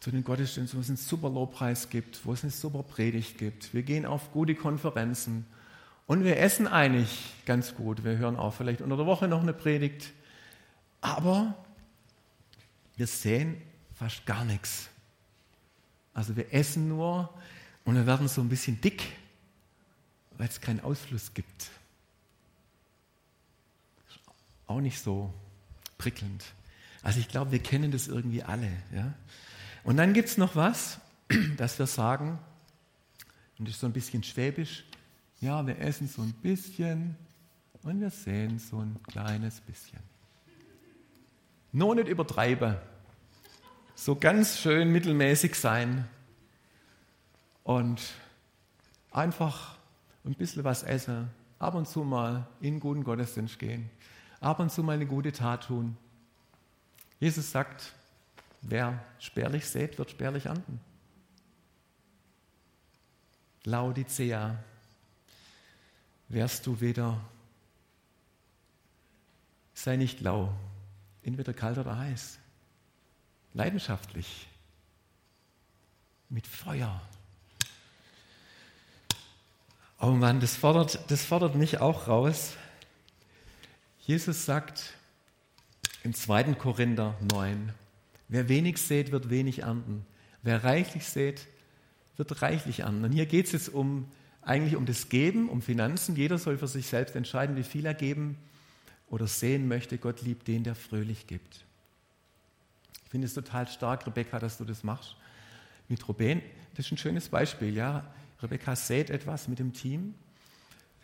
zu 0.00 0.10
den 0.10 0.24
Gottesdiensten, 0.24 0.78
wo 0.78 0.82
es 0.82 0.88
einen 0.88 0.96
super 0.96 1.30
Lobpreis 1.30 1.88
gibt, 1.90 2.24
wo 2.24 2.32
es 2.32 2.42
eine 2.42 2.50
super 2.50 2.82
Predigt 2.82 3.38
gibt. 3.38 3.74
Wir 3.74 3.82
gehen 3.82 4.06
auf 4.06 4.32
gute 4.32 4.54
Konferenzen 4.54 5.46
und 6.06 6.24
wir 6.24 6.38
essen 6.38 6.66
eigentlich 6.66 7.34
ganz 7.46 7.74
gut. 7.74 8.04
Wir 8.04 8.16
hören 8.16 8.36
auch 8.36 8.54
vielleicht 8.54 8.80
unter 8.80 8.96
der 8.96 9.06
Woche 9.06 9.28
noch 9.28 9.42
eine 9.42 9.52
Predigt. 9.52 10.12
Aber 11.00 11.54
wir 12.96 13.06
sehen 13.06 13.60
fast 14.02 14.26
gar 14.26 14.44
nichts. 14.44 14.88
Also 16.12 16.34
wir 16.34 16.52
essen 16.52 16.88
nur 16.88 17.32
und 17.84 17.94
wir 17.94 18.04
werden 18.04 18.26
so 18.26 18.40
ein 18.40 18.48
bisschen 18.48 18.80
dick, 18.80 19.04
weil 20.38 20.48
es 20.48 20.60
keinen 20.60 20.80
Ausfluss 20.80 21.32
gibt. 21.34 21.70
Auch 24.66 24.80
nicht 24.80 25.00
so 25.00 25.32
prickelnd. 25.98 26.44
Also 27.02 27.20
ich 27.20 27.28
glaube, 27.28 27.52
wir 27.52 27.60
kennen 27.60 27.92
das 27.92 28.08
irgendwie 28.08 28.42
alle. 28.42 28.72
Ja? 28.92 29.14
Und 29.84 29.98
dann 29.98 30.14
gibt 30.14 30.30
es 30.30 30.36
noch 30.36 30.56
was, 30.56 30.98
dass 31.56 31.78
wir 31.78 31.86
sagen, 31.86 32.40
und 33.60 33.68
das 33.68 33.76
ist 33.76 33.80
so 33.82 33.86
ein 33.86 33.92
bisschen 33.92 34.24
schwäbisch, 34.24 34.82
ja, 35.40 35.64
wir 35.64 35.78
essen 35.78 36.08
so 36.08 36.22
ein 36.22 36.32
bisschen 36.32 37.14
und 37.84 38.00
wir 38.00 38.10
sehen 38.10 38.58
so 38.58 38.80
ein 38.80 39.00
kleines 39.04 39.60
bisschen. 39.60 40.00
Nur 41.70 41.94
nicht 41.94 42.08
übertreiben. 42.08 42.76
So 44.04 44.16
ganz 44.16 44.58
schön 44.58 44.90
mittelmäßig 44.90 45.54
sein 45.54 46.08
und 47.62 48.02
einfach 49.12 49.76
ein 50.24 50.34
bisschen 50.34 50.64
was 50.64 50.82
essen, 50.82 51.30
ab 51.60 51.76
und 51.76 51.86
zu 51.86 52.02
mal 52.02 52.48
in 52.60 52.72
einen 52.72 52.80
guten 52.80 53.04
Gottesdienst 53.04 53.60
gehen, 53.60 53.88
ab 54.40 54.58
und 54.58 54.72
zu 54.72 54.82
mal 54.82 54.94
eine 54.94 55.06
gute 55.06 55.30
Tat 55.30 55.68
tun. 55.68 55.96
Jesus 57.20 57.52
sagt, 57.52 57.92
wer 58.62 59.04
spärlich 59.20 59.68
sät, 59.68 59.96
wird 59.98 60.10
spärlich 60.10 60.46
ernten. 60.46 60.80
Laodicea, 63.62 64.58
wärst 66.26 66.66
du 66.66 66.80
weder, 66.80 67.20
sei 69.74 69.94
nicht 69.94 70.20
lau, 70.22 70.52
entweder 71.22 71.52
kalt 71.52 71.78
oder 71.78 71.96
heiß, 71.96 72.40
leidenschaftlich, 73.54 74.46
mit 76.28 76.46
Feuer. 76.46 77.00
Oh 80.00 80.10
Mann, 80.10 80.40
das 80.40 80.56
fordert, 80.56 80.98
das 81.10 81.24
fordert 81.24 81.54
mich 81.54 81.78
auch 81.78 82.08
raus. 82.08 82.56
Jesus 84.00 84.46
sagt 84.46 84.94
im 86.02 86.14
2. 86.14 86.54
Korinther 86.54 87.14
9, 87.32 87.72
wer 88.28 88.48
wenig 88.48 88.78
sät, 88.78 89.12
wird 89.12 89.30
wenig 89.30 89.60
ernten. 89.60 90.04
Wer 90.42 90.64
reichlich 90.64 91.04
sät, 91.04 91.46
wird 92.16 92.42
reichlich 92.42 92.80
ernten. 92.80 93.04
Und 93.04 93.12
hier 93.12 93.26
geht 93.26 93.46
es 93.46 93.52
jetzt 93.52 93.68
um, 93.68 94.08
eigentlich 94.40 94.74
um 94.74 94.86
das 94.86 95.08
Geben, 95.08 95.48
um 95.48 95.62
Finanzen. 95.62 96.16
Jeder 96.16 96.38
soll 96.38 96.58
für 96.58 96.66
sich 96.66 96.86
selbst 96.86 97.14
entscheiden, 97.14 97.54
wie 97.56 97.62
viel 97.62 97.86
er 97.86 97.94
geben 97.94 98.38
oder 99.08 99.28
sehen 99.28 99.68
möchte. 99.68 99.98
Gott 99.98 100.22
liebt 100.22 100.48
den, 100.48 100.64
der 100.64 100.74
fröhlich 100.74 101.28
gibt. 101.28 101.64
Finde 103.12 103.26
es 103.26 103.34
total 103.34 103.68
stark, 103.68 104.06
Rebecca, 104.06 104.38
dass 104.38 104.56
du 104.56 104.64
das 104.64 104.84
machst 104.84 105.16
mit 105.88 106.08
Ruben. 106.08 106.40
Das 106.74 106.86
ist 106.86 106.92
ein 106.92 106.96
schönes 106.96 107.28
Beispiel. 107.28 107.76
Ja? 107.76 108.10
Rebecca 108.40 108.74
sät 108.74 109.10
etwas 109.10 109.48
mit 109.48 109.58
dem 109.58 109.74
Team, 109.74 110.14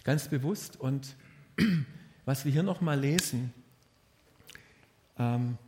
ganz 0.05 0.27
bewusst. 0.29 0.81
Und 0.81 1.17
was 2.25 2.47
wir 2.47 2.53
hier 2.53 2.63
nochmal 2.63 2.99
lesen, 2.99 3.53
ähm, 5.19 5.59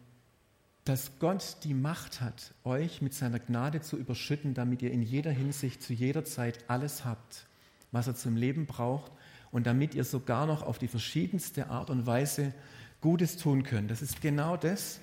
dass 0.86 1.18
Gott 1.18 1.58
die 1.64 1.74
Macht 1.74 2.22
hat, 2.22 2.54
euch 2.64 3.02
mit 3.02 3.12
seiner 3.12 3.38
Gnade 3.38 3.82
zu 3.82 3.98
überschütten, 3.98 4.54
damit 4.54 4.80
ihr 4.80 4.92
in 4.92 5.02
jeder 5.02 5.32
Hinsicht 5.32 5.82
zu 5.82 5.92
jeder 5.92 6.24
Zeit 6.24 6.64
alles 6.68 7.04
habt, 7.04 7.44
was 7.92 8.06
er 8.06 8.14
zum 8.14 8.34
Leben 8.34 8.64
braucht 8.64 9.12
und 9.50 9.66
damit 9.66 9.94
ihr 9.94 10.04
sogar 10.04 10.46
noch 10.46 10.62
auf 10.62 10.78
die 10.78 10.88
verschiedenste 10.88 11.68
Art 11.68 11.90
und 11.90 12.06
Weise 12.06 12.54
Gutes 13.02 13.36
tun 13.36 13.62
könnt. 13.62 13.90
Das 13.90 14.00
ist 14.00 14.22
genau 14.22 14.56
das, 14.56 15.00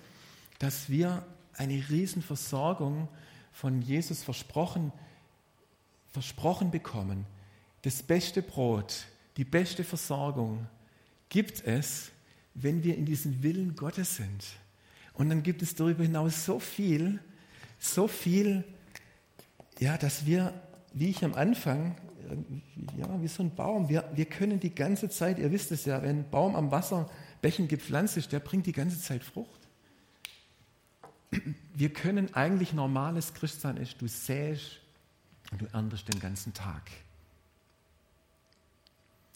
dass 0.59 0.89
wir 0.89 1.25
eine 1.53 1.83
Riesenversorgung 1.89 3.07
von 3.51 3.81
Jesus 3.81 4.23
versprochen, 4.23 4.91
versprochen 6.11 6.71
bekommen. 6.71 7.25
Das 7.81 8.03
beste 8.03 8.41
Brot, 8.41 9.05
die 9.37 9.45
beste 9.45 9.83
Versorgung, 9.83 10.67
gibt 11.29 11.65
es, 11.65 12.11
wenn 12.53 12.83
wir 12.83 12.95
in 12.95 13.05
diesem 13.05 13.43
Willen 13.43 13.75
Gottes 13.75 14.15
sind. 14.15 14.43
Und 15.13 15.29
dann 15.29 15.43
gibt 15.43 15.61
es 15.61 15.75
darüber 15.75 16.03
hinaus 16.03 16.45
so 16.45 16.59
viel, 16.59 17.19
so 17.79 18.07
viel, 18.07 18.63
ja, 19.79 19.97
dass 19.97 20.25
wir, 20.25 20.53
wie 20.93 21.09
ich 21.09 21.23
am 21.23 21.33
Anfang, 21.33 21.95
ja, 22.97 23.21
wie 23.21 23.27
so 23.27 23.43
ein 23.43 23.53
Baum, 23.55 23.89
wir, 23.89 24.09
wir 24.13 24.25
können 24.25 24.59
die 24.59 24.73
ganze 24.73 25.09
Zeit, 25.09 25.39
ihr 25.39 25.51
wisst 25.51 25.71
es 25.71 25.85
ja, 25.85 26.01
wenn 26.01 26.19
ein 26.19 26.29
Baum 26.29 26.55
am 26.55 26.71
Wasserbecken 26.71 27.67
gepflanzt 27.67 28.17
ist, 28.17 28.31
der 28.31 28.39
bringt 28.39 28.65
die 28.65 28.73
ganze 28.73 28.99
Zeit 28.99 29.23
Frucht. 29.23 29.56
Wir 31.73 31.93
können 31.93 32.33
eigentlich 32.33 32.73
normales 32.73 33.33
Christsein 33.33 33.77
ist, 33.77 34.01
du 34.01 34.07
säst 34.07 34.79
und 35.51 35.61
du 35.61 35.65
erntest 35.73 36.07
den 36.07 36.19
ganzen 36.19 36.53
Tag. 36.53 36.89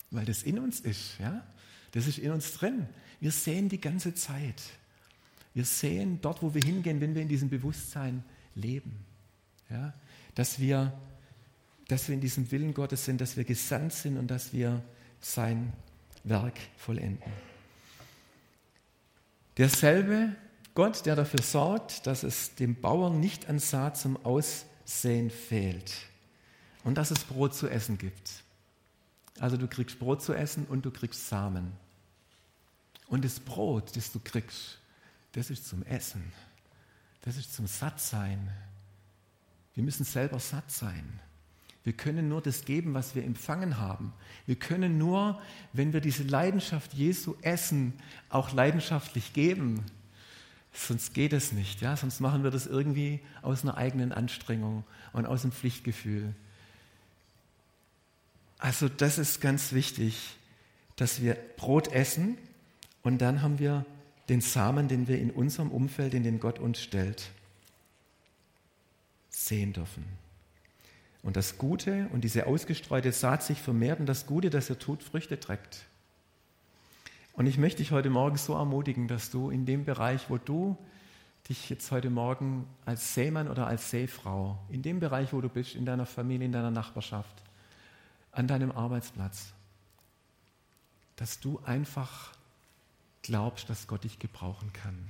Weil 0.10 0.26
das 0.26 0.44
in 0.44 0.60
uns 0.60 0.80
ist, 0.80 1.18
ja. 1.20 1.44
Das 1.92 2.08
ist 2.08 2.18
in 2.18 2.32
uns 2.32 2.54
drin. 2.54 2.88
Wir 3.20 3.32
sehen 3.32 3.70
die 3.70 3.80
ganze 3.80 4.14
Zeit. 4.14 4.62
Wir 5.54 5.66
sehen 5.66 6.20
dort, 6.22 6.42
wo 6.42 6.54
wir 6.54 6.62
hingehen, 6.62 7.02
wenn 7.02 7.14
wir 7.14 7.22
in 7.22 7.28
diesem 7.28 7.50
Bewusstsein 7.50 8.24
leben. 8.56 9.06
Ja? 9.70 9.94
Dass, 10.36 10.60
wir, 10.60 10.94
dass 11.88 12.08
wir 12.08 12.16
in 12.16 12.22
diesem 12.22 12.50
Willen 12.52 12.74
Gottes 12.74 13.06
sind, 13.06 13.20
dass 13.20 13.36
wir 13.36 13.44
gesandt 13.44 13.94
sind 13.94 14.18
und 14.18 14.28
dass 14.28 14.54
wir 14.54 14.82
sein 15.20 15.74
Werk 16.24 16.58
vollenden. 16.78 17.32
Derselbe 19.58 20.36
Gott, 20.74 21.06
der 21.06 21.16
dafür 21.16 21.42
sorgt, 21.42 22.08
dass 22.08 22.24
es 22.24 22.56
dem 22.56 22.80
Bauern 22.80 23.20
nicht 23.20 23.50
an 23.50 23.60
Saat 23.60 23.98
zum 23.98 24.18
Aussehen 24.26 25.30
fehlt 25.30 25.94
und 26.84 26.96
dass 26.96 27.12
es 27.12 27.24
Brot 27.24 27.54
zu 27.54 27.68
essen 27.68 27.98
gibt. 27.98 28.44
Also 29.40 29.58
du 29.58 29.68
kriegst 29.68 30.00
Brot 30.00 30.22
zu 30.22 30.34
essen 30.34 30.66
und 30.66 30.86
du 30.86 30.92
kriegst 30.92 31.28
Samen. 31.28 31.74
Und 33.08 33.26
das 33.26 33.40
Brot, 33.40 33.96
das 33.96 34.12
du 34.12 34.20
kriegst, 34.20 34.80
das 35.34 35.50
ist 35.50 35.68
zum 35.68 35.84
Essen. 35.84 36.24
Das 37.22 37.38
ist 37.38 37.54
zum 37.54 37.68
Sattsein. 37.68 38.50
Wir 39.74 39.84
müssen 39.84 40.04
selber 40.04 40.40
satt 40.40 40.72
sein. 40.72 41.20
Wir 41.84 41.94
können 41.94 42.30
nur 42.30 42.42
das 42.42 42.66
geben, 42.66 42.94
was 42.94 43.16
wir 43.16 43.24
empfangen 43.24 43.78
haben. 43.78 44.14
Wir 44.46 44.56
können 44.56 44.98
nur, 44.98 45.42
wenn 45.74 45.94
wir 45.94 46.02
diese 46.02 46.24
Leidenschaft 46.24 46.94
Jesu 46.94 47.36
essen, 47.42 47.94
auch 48.30 48.54
leidenschaftlich 48.54 49.34
geben. 49.34 49.84
Sonst 50.74 51.14
geht 51.14 51.34
es 51.34 51.52
nicht. 51.52 51.82
Ja? 51.82 51.98
Sonst 51.98 52.20
machen 52.20 52.44
wir 52.44 52.52
das 52.52 52.66
irgendwie 52.66 53.20
aus 53.42 53.64
einer 53.64 53.78
eigenen 53.78 54.12
Anstrengung 54.12 54.84
und 55.14 55.26
aus 55.26 55.44
einem 55.44 55.52
Pflichtgefühl. 55.52 56.34
Also 58.58 58.88
das 58.88 59.18
ist 59.18 59.42
ganz 59.42 59.74
wichtig, 59.74 60.36
dass 60.96 61.22
wir 61.22 61.36
Brot 61.58 61.92
essen 61.92 62.38
und 63.02 63.20
dann 63.20 63.42
haben 63.42 63.60
wir 63.60 63.86
den 64.30 64.42
Samen, 64.42 64.88
den 64.88 65.08
wir 65.08 65.20
in 65.20 65.32
unserem 65.32 65.72
Umfeld, 65.72 66.14
in 66.14 66.24
den 66.24 66.40
Gott 66.40 66.60
uns 66.60 66.80
stellt, 66.80 67.32
sehen 69.30 69.74
dürfen. 69.74 70.06
Und 71.24 71.36
das 71.36 71.58
Gute 71.58 72.08
und 72.14 72.24
diese 72.24 72.48
ausgestreute 72.48 73.12
Saat 73.12 73.44
sich 73.44 73.62
vermehrt 73.62 74.00
und 74.00 74.06
das 74.06 74.26
Gute, 74.26 74.50
das 74.50 74.70
er 74.70 74.80
tut, 74.80 75.04
Früchte 75.04 75.40
trägt. 75.40 75.86
Und 77.42 77.48
ich 77.48 77.58
möchte 77.58 77.80
dich 77.80 77.90
heute 77.90 78.12
Morgen 78.12 78.38
so 78.38 78.54
ermutigen, 78.54 79.08
dass 79.08 79.32
du 79.32 79.50
in 79.50 79.66
dem 79.66 79.84
Bereich, 79.84 80.30
wo 80.30 80.38
du 80.38 80.78
dich 81.50 81.72
jetzt 81.72 81.90
heute 81.90 82.12
Morgen 82.12 82.68
als 82.86 83.16
Seemann 83.16 83.48
oder 83.48 83.66
als 83.66 83.90
Seefrau, 83.90 84.60
in 84.70 84.84
dem 84.84 85.00
Bereich, 85.00 85.34
wo 85.34 85.42
du 85.42 85.50
bist, 85.50 85.74
in 85.74 85.84
deiner 85.84 86.06
Familie, 86.06 86.46
in 86.46 86.52
deiner 86.52 86.70
Nachbarschaft, 86.70 87.34
an 88.32 88.48
deinem 88.48 88.72
Arbeitsplatz, 88.72 89.54
dass 91.16 91.40
du 91.40 91.60
einfach 91.66 92.32
glaubst, 93.24 93.72
dass 93.72 93.88
Gott 93.88 94.04
dich 94.04 94.20
gebrauchen 94.20 94.72
kann. 94.72 95.10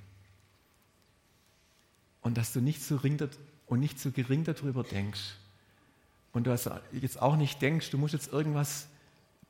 Und 2.21 2.37
dass 2.37 2.53
du 2.53 2.61
nicht 2.61 2.81
so 2.81 2.95
ring 2.95 3.19
und 3.67 3.81
nicht 3.81 3.99
so 3.99 4.09
gering 4.09 4.45
darüber 4.45 4.83
denkst. 4.83 5.35
Und 6.31 6.47
du 6.47 6.51
jetzt 6.93 7.21
auch 7.21 7.35
nicht 7.35 7.61
denkst, 7.61 7.89
du 7.89 7.97
musst 7.97 8.13
jetzt 8.13 8.31
irgendwas 8.31 8.87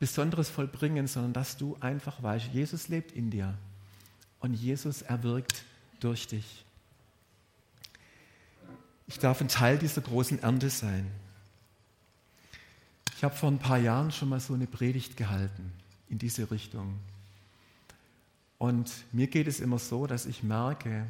Besonderes 0.01 0.49
vollbringen, 0.49 1.05
sondern 1.05 1.31
dass 1.31 1.57
du 1.57 1.77
einfach 1.79 2.23
weißt, 2.23 2.47
Jesus 2.47 2.87
lebt 2.87 3.11
in 3.11 3.29
dir 3.29 3.55
und 4.39 4.55
Jesus 4.55 5.03
erwirkt 5.03 5.63
durch 5.99 6.27
dich. 6.27 6.65
Ich 9.05 9.19
darf 9.19 9.41
ein 9.41 9.47
Teil 9.47 9.77
dieser 9.77 10.01
großen 10.01 10.41
Ernte 10.41 10.71
sein. 10.71 11.05
Ich 13.15 13.23
habe 13.23 13.35
vor 13.35 13.51
ein 13.51 13.59
paar 13.59 13.77
Jahren 13.77 14.11
schon 14.11 14.29
mal 14.29 14.39
so 14.39 14.55
eine 14.55 14.65
Predigt 14.65 15.17
gehalten 15.17 15.71
in 16.09 16.17
diese 16.17 16.49
Richtung. 16.49 16.97
Und 18.57 18.91
mir 19.11 19.27
geht 19.27 19.45
es 19.45 19.59
immer 19.59 19.77
so, 19.77 20.07
dass 20.07 20.25
ich 20.25 20.41
merke, 20.41 21.05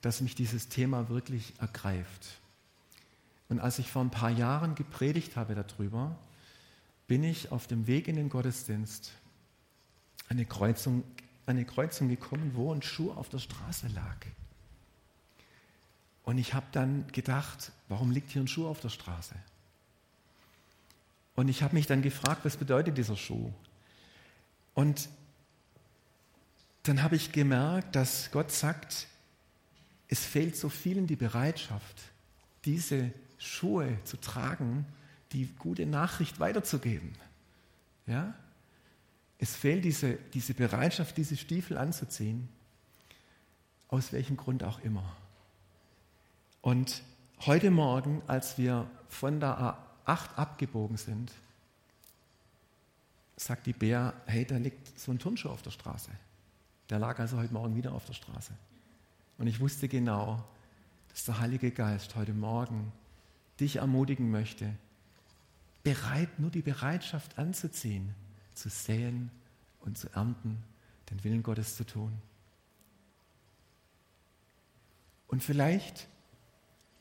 dass 0.00 0.20
mich 0.20 0.36
dieses 0.36 0.68
Thema 0.68 1.08
wirklich 1.08 1.54
ergreift. 1.58 2.38
Und 3.48 3.58
als 3.58 3.80
ich 3.80 3.90
vor 3.90 4.02
ein 4.02 4.10
paar 4.10 4.30
Jahren 4.30 4.76
gepredigt 4.76 5.34
habe 5.34 5.56
darüber, 5.56 6.16
bin 7.10 7.24
ich 7.24 7.50
auf 7.50 7.66
dem 7.66 7.88
Weg 7.88 8.06
in 8.06 8.14
den 8.14 8.28
Gottesdienst 8.28 9.10
an 10.28 10.36
eine 10.36 10.46
Kreuzung, 10.46 11.02
eine 11.44 11.64
Kreuzung 11.64 12.08
gekommen, 12.08 12.52
wo 12.54 12.72
ein 12.72 12.82
Schuh 12.82 13.10
auf 13.10 13.28
der 13.28 13.40
Straße 13.40 13.88
lag. 13.88 14.14
Und 16.22 16.38
ich 16.38 16.54
habe 16.54 16.66
dann 16.70 17.04
gedacht, 17.10 17.72
warum 17.88 18.12
liegt 18.12 18.30
hier 18.30 18.40
ein 18.40 18.46
Schuh 18.46 18.68
auf 18.68 18.78
der 18.78 18.90
Straße? 18.90 19.34
Und 21.34 21.48
ich 21.48 21.64
habe 21.64 21.74
mich 21.74 21.88
dann 21.88 22.00
gefragt, 22.00 22.44
was 22.44 22.56
bedeutet 22.56 22.96
dieser 22.96 23.16
Schuh? 23.16 23.52
Und 24.74 25.08
dann 26.84 27.02
habe 27.02 27.16
ich 27.16 27.32
gemerkt, 27.32 27.96
dass 27.96 28.30
Gott 28.30 28.52
sagt, 28.52 29.08
es 30.06 30.24
fehlt 30.24 30.56
so 30.56 30.68
vielen 30.68 31.08
die 31.08 31.16
Bereitschaft, 31.16 32.02
diese 32.64 33.10
Schuhe 33.36 33.98
zu 34.04 34.16
tragen, 34.16 34.86
die 35.32 35.46
gute 35.58 35.86
Nachricht 35.86 36.40
weiterzugeben. 36.40 37.12
Ja? 38.06 38.34
Es 39.38 39.56
fehlt 39.56 39.84
diese, 39.84 40.14
diese 40.34 40.54
Bereitschaft, 40.54 41.16
diese 41.16 41.36
Stiefel 41.36 41.78
anzuziehen, 41.78 42.48
aus 43.88 44.12
welchem 44.12 44.36
Grund 44.36 44.64
auch 44.64 44.80
immer. 44.80 45.16
Und 46.62 47.02
heute 47.46 47.70
Morgen, 47.70 48.22
als 48.26 48.58
wir 48.58 48.90
von 49.08 49.40
der 49.40 49.78
A8 50.06 50.34
abgebogen 50.34 50.96
sind, 50.96 51.32
sagt 53.36 53.66
die 53.66 53.72
Bär, 53.72 54.12
hey, 54.26 54.44
da 54.44 54.58
liegt 54.58 54.98
so 54.98 55.10
ein 55.10 55.18
Turnschuh 55.18 55.48
auf 55.48 55.62
der 55.62 55.70
Straße. 55.70 56.10
Der 56.90 56.98
lag 56.98 57.18
also 57.18 57.38
heute 57.38 57.54
Morgen 57.54 57.76
wieder 57.76 57.92
auf 57.92 58.04
der 58.04 58.12
Straße. 58.12 58.52
Und 59.38 59.46
ich 59.46 59.60
wusste 59.60 59.88
genau, 59.88 60.44
dass 61.08 61.24
der 61.24 61.40
Heilige 61.40 61.70
Geist 61.70 62.14
heute 62.16 62.34
Morgen 62.34 62.92
dich 63.58 63.76
ermutigen 63.76 64.30
möchte, 64.30 64.74
bereit, 65.82 66.38
nur 66.38 66.50
die 66.50 66.62
Bereitschaft 66.62 67.38
anzuziehen, 67.38 68.14
zu 68.54 68.68
säen 68.68 69.30
und 69.80 69.96
zu 69.96 70.08
ernten, 70.10 70.62
den 71.10 71.24
Willen 71.24 71.42
Gottes 71.42 71.76
zu 71.76 71.84
tun. 71.84 72.12
Und 75.28 75.42
vielleicht 75.42 76.08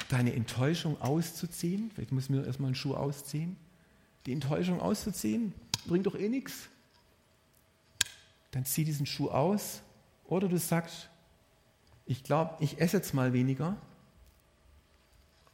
deine 0.10 0.34
Enttäuschung 0.34 1.00
auszuziehen, 1.02 1.92
vielleicht 1.92 2.12
müssen 2.12 2.36
wir 2.36 2.46
erstmal 2.46 2.68
einen 2.68 2.76
Schuh 2.76 2.96
ausziehen, 2.96 3.58
die 4.26 4.34
Enttäuschung 4.34 4.80
auszuziehen, 4.80 5.54
bringt 5.88 6.06
doch 6.06 6.16
eh 6.16 6.30
nichts. 6.30 6.70
Dann 8.52 8.66
zieh 8.66 8.84
diesen 8.84 9.06
Schuh 9.06 9.30
aus 9.30 9.82
oder 10.26 10.48
du 10.48 10.58
sagst, 10.58 11.10
ich 12.06 12.24
glaube, 12.24 12.56
ich 12.64 12.80
esse 12.80 12.98
jetzt 12.98 13.14
mal 13.14 13.34
weniger 13.34 13.78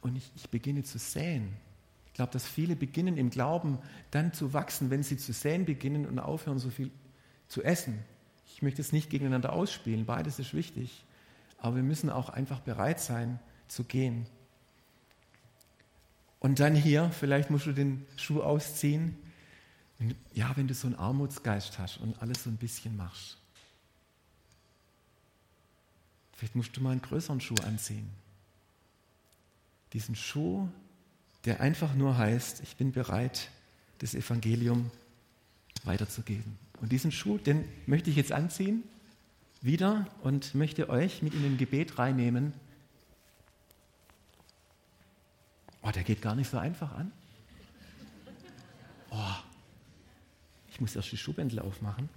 und 0.00 0.16
ich, 0.16 0.30
ich 0.36 0.48
beginne 0.48 0.84
zu 0.84 0.98
säen. 0.98 1.54
Ich 2.16 2.18
glaube, 2.18 2.32
dass 2.32 2.46
viele 2.46 2.76
beginnen 2.76 3.18
im 3.18 3.28
Glauben 3.28 3.78
dann 4.10 4.32
zu 4.32 4.54
wachsen, 4.54 4.88
wenn 4.88 5.02
sie 5.02 5.18
zu 5.18 5.34
säen 5.34 5.66
beginnen 5.66 6.06
und 6.06 6.18
aufhören, 6.18 6.58
so 6.58 6.70
viel 6.70 6.90
zu 7.46 7.62
essen. 7.62 8.02
Ich 8.54 8.62
möchte 8.62 8.80
es 8.80 8.90
nicht 8.90 9.10
gegeneinander 9.10 9.52
ausspielen, 9.52 10.06
beides 10.06 10.38
ist 10.38 10.54
wichtig. 10.54 11.04
Aber 11.58 11.76
wir 11.76 11.82
müssen 11.82 12.08
auch 12.08 12.30
einfach 12.30 12.60
bereit 12.60 13.00
sein 13.00 13.38
zu 13.68 13.84
gehen. 13.84 14.26
Und 16.40 16.58
dann 16.58 16.74
hier, 16.74 17.10
vielleicht 17.10 17.50
musst 17.50 17.66
du 17.66 17.72
den 17.72 18.06
Schuh 18.16 18.40
ausziehen. 18.40 19.18
Ja, 20.32 20.56
wenn 20.56 20.68
du 20.68 20.72
so 20.72 20.86
einen 20.86 20.96
Armutsgeist 20.96 21.78
hast 21.78 21.98
und 21.98 22.22
alles 22.22 22.44
so 22.44 22.48
ein 22.48 22.56
bisschen 22.56 22.96
machst. 22.96 23.36
Vielleicht 26.32 26.54
musst 26.54 26.74
du 26.78 26.80
mal 26.80 26.92
einen 26.92 27.02
größeren 27.02 27.42
Schuh 27.42 27.56
anziehen. 27.66 28.08
Diesen 29.92 30.16
Schuh, 30.16 30.66
der 31.46 31.60
einfach 31.60 31.94
nur 31.94 32.18
heißt, 32.18 32.60
ich 32.62 32.76
bin 32.76 32.92
bereit, 32.92 33.50
das 33.98 34.14
Evangelium 34.14 34.90
weiterzugeben. 35.84 36.58
Und 36.80 36.90
diesen 36.90 37.12
Schuh, 37.12 37.38
den 37.38 37.64
möchte 37.86 38.10
ich 38.10 38.16
jetzt 38.16 38.32
anziehen, 38.32 38.82
wieder 39.62 40.06
und 40.22 40.54
möchte 40.54 40.90
euch 40.90 41.22
mit 41.22 41.34
in 41.34 41.42
den 41.42 41.56
Gebet 41.56 41.98
reinnehmen. 41.98 42.52
Oh, 45.82 45.90
der 45.90 46.02
geht 46.02 46.20
gar 46.20 46.34
nicht 46.34 46.50
so 46.50 46.58
einfach 46.58 46.92
an. 46.92 47.12
Oh, 49.10 49.34
ich 50.68 50.80
muss 50.80 50.96
erst 50.96 51.12
die 51.12 51.16
Schuhbändel 51.16 51.60
aufmachen. 51.60 52.08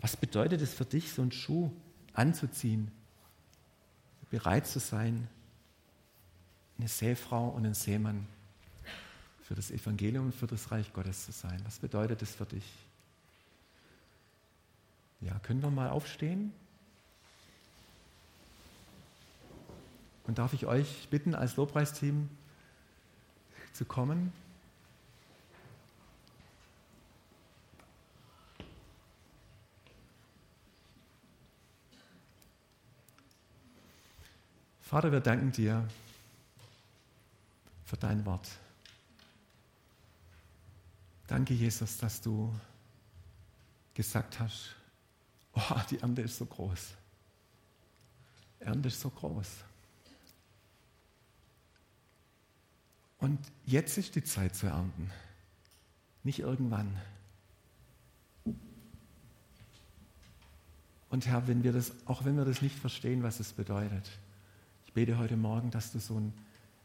Was 0.00 0.16
bedeutet 0.16 0.60
es 0.60 0.74
für 0.74 0.84
dich, 0.84 1.12
so 1.12 1.22
einen 1.22 1.32
Schuh 1.32 1.70
anzuziehen? 2.12 2.90
Bereit 4.34 4.66
zu 4.66 4.80
sein, 4.80 5.28
eine 6.76 6.88
Seefrau 6.88 7.50
und 7.50 7.64
ein 7.64 7.74
Seemann 7.74 8.26
für 9.44 9.54
das 9.54 9.70
Evangelium 9.70 10.26
und 10.26 10.34
für 10.34 10.48
das 10.48 10.72
Reich 10.72 10.92
Gottes 10.92 11.26
zu 11.26 11.30
sein. 11.30 11.60
Was 11.64 11.78
bedeutet 11.78 12.20
es 12.20 12.34
für 12.34 12.44
dich? 12.44 12.64
Ja, 15.20 15.38
können 15.44 15.62
wir 15.62 15.70
mal 15.70 15.88
aufstehen? 15.88 16.52
Und 20.26 20.38
darf 20.38 20.52
ich 20.52 20.66
euch 20.66 21.06
bitten, 21.10 21.36
als 21.36 21.54
Lobpreisteam 21.54 22.28
zu 23.72 23.84
kommen? 23.84 24.32
Vater, 34.84 35.10
wir 35.10 35.20
danken 35.20 35.50
dir 35.50 35.88
für 37.86 37.96
dein 37.96 38.24
Wort. 38.26 38.46
Danke, 41.26 41.54
Jesus, 41.54 41.96
dass 41.96 42.20
du 42.20 42.54
gesagt 43.94 44.38
hast, 44.40 44.76
oh, 45.54 45.80
die 45.88 45.98
Ernte 46.00 46.20
ist 46.20 46.36
so 46.36 46.44
groß. 46.44 46.92
Ernte 48.60 48.88
ist 48.88 49.00
so 49.00 49.08
groß. 49.08 49.48
Und 53.18 53.40
jetzt 53.64 53.96
ist 53.96 54.14
die 54.14 54.22
Zeit 54.22 54.54
zu 54.54 54.66
ernten, 54.66 55.10
nicht 56.24 56.40
irgendwann. 56.40 57.00
Und 61.08 61.26
Herr, 61.26 61.48
wenn 61.48 61.64
wir 61.64 61.72
das, 61.72 61.92
auch 62.04 62.26
wenn 62.26 62.36
wir 62.36 62.44
das 62.44 62.60
nicht 62.60 62.78
verstehen, 62.78 63.22
was 63.22 63.40
es 63.40 63.54
bedeutet, 63.54 64.10
bete 64.94 65.18
heute 65.18 65.36
Morgen, 65.36 65.70
dass 65.70 65.92
du 65.92 65.98
so 65.98 66.16
einen, 66.16 66.32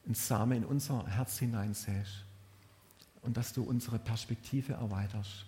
einen 0.05 0.15
Samen 0.15 0.57
in 0.57 0.65
unser 0.65 1.05
Herz 1.07 1.37
hineinsäst 1.37 2.25
und 3.21 3.37
dass 3.37 3.53
du 3.53 3.63
unsere 3.63 3.99
Perspektive 3.99 4.73
erweiterst, 4.73 5.45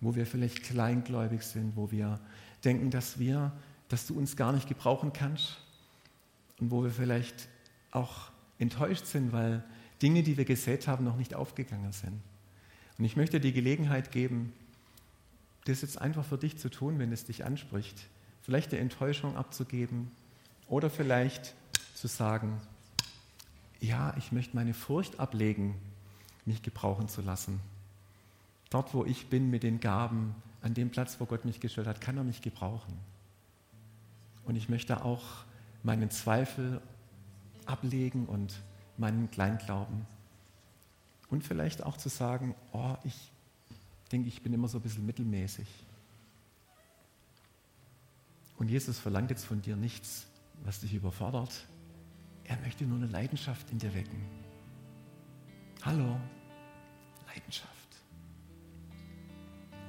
wo 0.00 0.14
wir 0.14 0.26
vielleicht 0.26 0.62
kleingläubig 0.62 1.42
sind, 1.42 1.74
wo 1.74 1.90
wir 1.90 2.20
denken, 2.64 2.90
dass 2.90 3.18
wir, 3.18 3.50
dass 3.88 4.06
du 4.06 4.16
uns 4.16 4.36
gar 4.36 4.52
nicht 4.52 4.68
gebrauchen 4.68 5.12
kannst 5.12 5.56
und 6.60 6.70
wo 6.70 6.84
wir 6.84 6.90
vielleicht 6.90 7.48
auch 7.92 8.30
enttäuscht 8.58 9.06
sind, 9.06 9.32
weil 9.32 9.64
Dinge, 10.02 10.22
die 10.22 10.36
wir 10.36 10.44
gesät 10.44 10.86
haben, 10.86 11.04
noch 11.04 11.16
nicht 11.16 11.34
aufgegangen 11.34 11.92
sind. 11.92 12.20
Und 12.98 13.04
ich 13.04 13.16
möchte 13.16 13.40
die 13.40 13.52
Gelegenheit 13.52 14.10
geben, 14.10 14.52
das 15.64 15.80
jetzt 15.80 16.00
einfach 16.00 16.24
für 16.24 16.38
dich 16.38 16.58
zu 16.58 16.68
tun, 16.68 16.98
wenn 16.98 17.12
es 17.12 17.24
dich 17.24 17.44
anspricht. 17.44 18.06
Vielleicht 18.42 18.72
eine 18.72 18.80
Enttäuschung 18.80 19.36
abzugeben 19.36 20.10
oder 20.68 20.90
vielleicht 20.90 21.54
zu 21.96 22.08
sagen, 22.08 22.60
ja, 23.80 24.14
ich 24.18 24.30
möchte 24.30 24.54
meine 24.54 24.74
Furcht 24.74 25.18
ablegen, 25.18 25.74
mich 26.44 26.62
gebrauchen 26.62 27.08
zu 27.08 27.22
lassen. 27.22 27.60
Dort, 28.70 28.92
wo 28.92 29.04
ich 29.04 29.28
bin 29.28 29.50
mit 29.50 29.62
den 29.62 29.80
Gaben, 29.80 30.34
an 30.60 30.74
dem 30.74 30.90
Platz, 30.90 31.16
wo 31.20 31.26
Gott 31.26 31.44
mich 31.44 31.60
gestellt 31.60 31.86
hat, 31.86 32.00
kann 32.00 32.16
er 32.16 32.24
mich 32.24 32.42
gebrauchen. 32.42 32.98
Und 34.44 34.56
ich 34.56 34.68
möchte 34.68 35.04
auch 35.04 35.22
meinen 35.82 36.10
Zweifel 36.10 36.80
ablegen 37.64 38.26
und 38.26 38.60
meinen 38.98 39.30
Kleinglauben. 39.30 40.06
Und 41.30 41.44
vielleicht 41.44 41.82
auch 41.82 41.96
zu 41.96 42.08
sagen, 42.08 42.54
oh, 42.72 42.96
ich 43.04 43.32
denke, 44.12 44.28
ich 44.28 44.42
bin 44.42 44.52
immer 44.52 44.68
so 44.68 44.78
ein 44.78 44.82
bisschen 44.82 45.06
mittelmäßig. 45.06 45.66
Und 48.58 48.68
Jesus 48.68 48.98
verlangt 48.98 49.30
jetzt 49.30 49.44
von 49.44 49.62
dir 49.62 49.76
nichts, 49.76 50.26
was 50.64 50.80
dich 50.80 50.94
überfordert. 50.94 51.66
Er 52.48 52.56
möchte 52.58 52.84
nur 52.84 52.98
eine 52.98 53.06
Leidenschaft 53.06 53.70
in 53.70 53.78
dir 53.78 53.92
wecken. 53.94 54.20
Hallo, 55.82 56.16
Leidenschaft. 57.26 57.70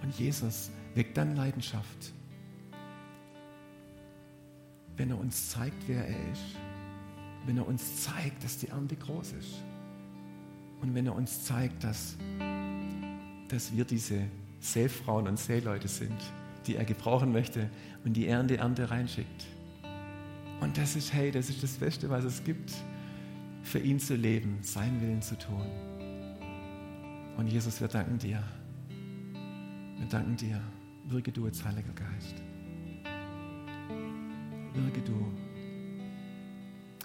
Und 0.01 0.17
Jesus 0.17 0.71
weckt 0.95 1.17
dann 1.17 1.35
Leidenschaft, 1.35 2.13
wenn 4.95 5.11
er 5.11 5.19
uns 5.19 5.49
zeigt, 5.49 5.87
wer 5.87 6.07
er 6.07 6.31
ist. 6.31 6.55
Wenn 7.45 7.57
er 7.57 7.67
uns 7.67 8.03
zeigt, 8.03 8.43
dass 8.43 8.57
die 8.57 8.67
Ernte 8.67 8.95
groß 8.95 9.33
ist. 9.33 9.63
Und 10.81 10.93
wenn 10.93 11.05
er 11.05 11.15
uns 11.15 11.45
zeigt, 11.45 11.83
dass, 11.83 12.17
dass 13.47 13.75
wir 13.75 13.85
diese 13.85 14.27
Seefrauen 14.59 15.27
und 15.27 15.39
Seeleute 15.39 15.87
sind, 15.87 16.19
die 16.65 16.75
er 16.75 16.85
gebrauchen 16.85 17.31
möchte 17.31 17.69
und 18.03 18.13
die 18.13 18.27
er 18.27 18.41
in 18.41 18.47
die 18.47 18.55
Ernte 18.55 18.89
reinschickt. 18.89 19.45
Und 20.59 20.77
das 20.77 20.95
ist, 20.95 21.13
hey, 21.13 21.31
das 21.31 21.49
ist 21.49 21.61
das 21.61 21.73
Beste, 21.73 22.09
was 22.09 22.23
es 22.23 22.43
gibt, 22.43 22.73
für 23.61 23.79
ihn 23.79 23.99
zu 23.99 24.15
leben, 24.15 24.57
seinen 24.61 25.01
Willen 25.01 25.21
zu 25.21 25.37
tun. 25.37 25.65
Und 27.37 27.47
Jesus, 27.47 27.79
wir 27.79 27.87
danken 27.87 28.17
dir. 28.17 28.41
Wir 29.97 30.07
danken 30.09 30.35
dir. 30.35 30.59
Wirke 31.05 31.31
du 31.31 31.45
als 31.45 31.63
Heiliger 31.63 31.93
Geist. 31.93 32.35
Wirke 34.73 35.01
du. 35.01 35.31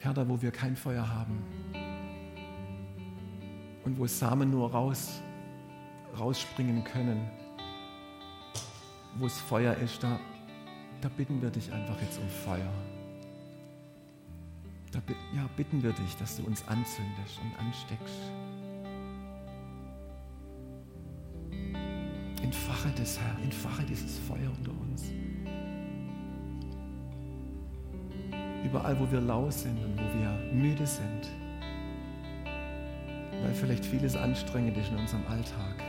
Herr, 0.00 0.14
da 0.14 0.28
wo 0.28 0.40
wir 0.40 0.50
kein 0.50 0.74
Feuer 0.74 1.08
haben 1.08 1.42
und 3.84 3.98
wo 3.98 4.06
Samen 4.06 4.50
nur 4.50 4.70
raus, 4.70 5.20
rausspringen 6.18 6.82
können, 6.84 7.30
wo 9.16 9.26
es 9.26 9.38
Feuer 9.40 9.74
ist, 9.76 10.02
da, 10.02 10.18
da 11.00 11.08
bitten 11.08 11.40
wir 11.40 11.50
dich 11.50 11.72
einfach 11.72 12.00
jetzt 12.00 12.18
um 12.18 12.28
Feuer. 12.28 12.72
Da 14.92 15.00
ja, 15.34 15.48
bitten 15.56 15.82
wir 15.82 15.92
dich, 15.92 16.16
dass 16.16 16.36
du 16.36 16.44
uns 16.44 16.68
anzündest 16.68 17.40
und 17.40 17.58
ansteckst. 17.58 18.20
Entfache 22.42 22.92
das, 22.96 23.18
Herr, 23.18 23.42
entfache 23.42 23.82
dieses 23.84 24.18
Feuer 24.18 24.50
unter 24.58 24.72
uns. 24.82 25.04
Überall, 28.64 29.00
wo 29.00 29.10
wir 29.10 29.22
lau 29.22 29.50
sind 29.50 29.82
und 29.82 29.96
wo 29.96 30.18
wir 30.18 30.52
müde 30.52 30.86
sind, 30.86 31.30
weil 33.42 33.54
vielleicht 33.54 33.86
vieles 33.86 34.14
anstrengend 34.14 34.76
ist 34.76 34.90
in 34.90 34.98
unserem 34.98 35.26
Alltag. 35.26 35.82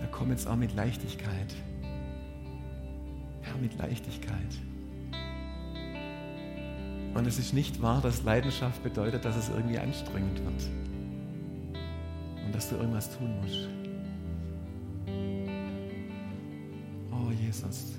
Da 0.00 0.06
komm 0.10 0.30
jetzt 0.30 0.46
auch 0.46 0.56
mit 0.56 0.74
Leichtigkeit. 0.74 1.54
Herr, 3.42 3.56
mit 3.58 3.76
Leichtigkeit. 3.76 4.58
Und 7.20 7.26
es 7.26 7.38
ist 7.38 7.52
nicht 7.52 7.82
wahr, 7.82 8.00
dass 8.00 8.22
Leidenschaft 8.22 8.82
bedeutet, 8.82 9.26
dass 9.26 9.36
es 9.36 9.50
irgendwie 9.50 9.78
anstrengend 9.78 10.42
wird 10.42 10.70
und 12.46 12.54
dass 12.54 12.70
du 12.70 12.76
irgendwas 12.76 13.14
tun 13.14 13.38
musst. 13.42 13.68
Oh 17.12 17.30
Jesus, 17.44 17.98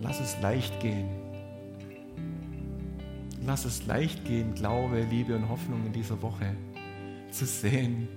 lass 0.00 0.18
es 0.18 0.40
leicht 0.40 0.80
gehen. 0.80 1.08
Lass 3.46 3.64
es 3.64 3.86
leicht 3.86 4.24
gehen, 4.24 4.54
Glaube, 4.54 5.02
Liebe 5.02 5.36
und 5.36 5.48
Hoffnung 5.48 5.86
in 5.86 5.92
dieser 5.92 6.20
Woche 6.20 6.56
zu 7.30 7.46
sehen. 7.46 8.08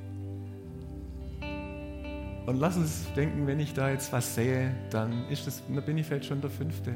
Und 2.47 2.55
lass 2.59 2.77
uns 2.77 3.05
denken, 3.15 3.45
wenn 3.45 3.59
ich 3.59 3.75
da 3.75 3.91
jetzt 3.91 4.11
was 4.11 4.33
sehe, 4.33 4.73
dann 4.89 5.29
ist 5.29 5.45
das, 5.45 5.61
dann 5.67 5.85
bin 5.85 5.99
ich 5.99 6.07
vielleicht 6.07 6.25
schon 6.25 6.41
der 6.41 6.49
Fünfte 6.49 6.95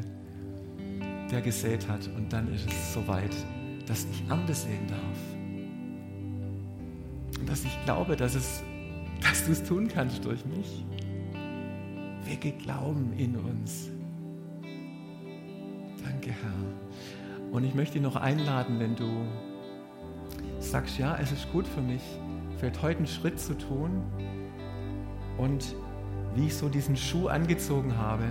der 1.32 1.42
gesät 1.42 1.88
hat. 1.88 2.08
Und 2.16 2.32
dann 2.34 2.54
ist 2.54 2.68
es 2.68 2.94
soweit, 2.94 3.36
dass 3.86 4.06
ich 4.12 4.24
Ernte 4.30 4.54
sehen 4.54 4.88
darf. 4.88 5.18
Und 7.40 7.50
dass 7.50 7.64
ich 7.64 7.86
glaube, 7.86 8.16
dass, 8.16 8.36
es, 8.36 8.64
dass 9.22 9.46
du 9.46 9.52
es 9.52 9.64
tun 9.64 9.88
kannst 9.88 10.26
durch 10.26 10.46
mich. 10.46 10.86
Wecke 12.26 12.52
Glauben 12.52 13.14
in 13.18 13.36
uns. 13.36 13.90
Danke, 16.04 16.32
Herr. 16.32 17.52
Und 17.52 17.64
ich 17.64 17.74
möchte 17.74 17.94
dich 17.94 18.04
noch 18.04 18.16
einladen, 18.16 18.80
wenn 18.80 18.96
du 18.96 19.26
sagst, 20.60 21.00
ja, 21.00 21.18
es 21.18 21.32
ist 21.32 21.52
gut 21.52 21.68
für 21.68 21.82
mich, 21.82 22.04
vielleicht 22.58 22.82
heute 22.82 22.98
einen 22.98 23.08
Schritt 23.08 23.40
zu 23.40 23.58
tun. 23.58 24.04
Und 25.38 25.76
wie 26.36 26.48
ich 26.48 26.56
so 26.56 26.70
diesen 26.70 26.96
Schuh 26.96 27.28
angezogen 27.28 27.98
habe, 27.98 28.26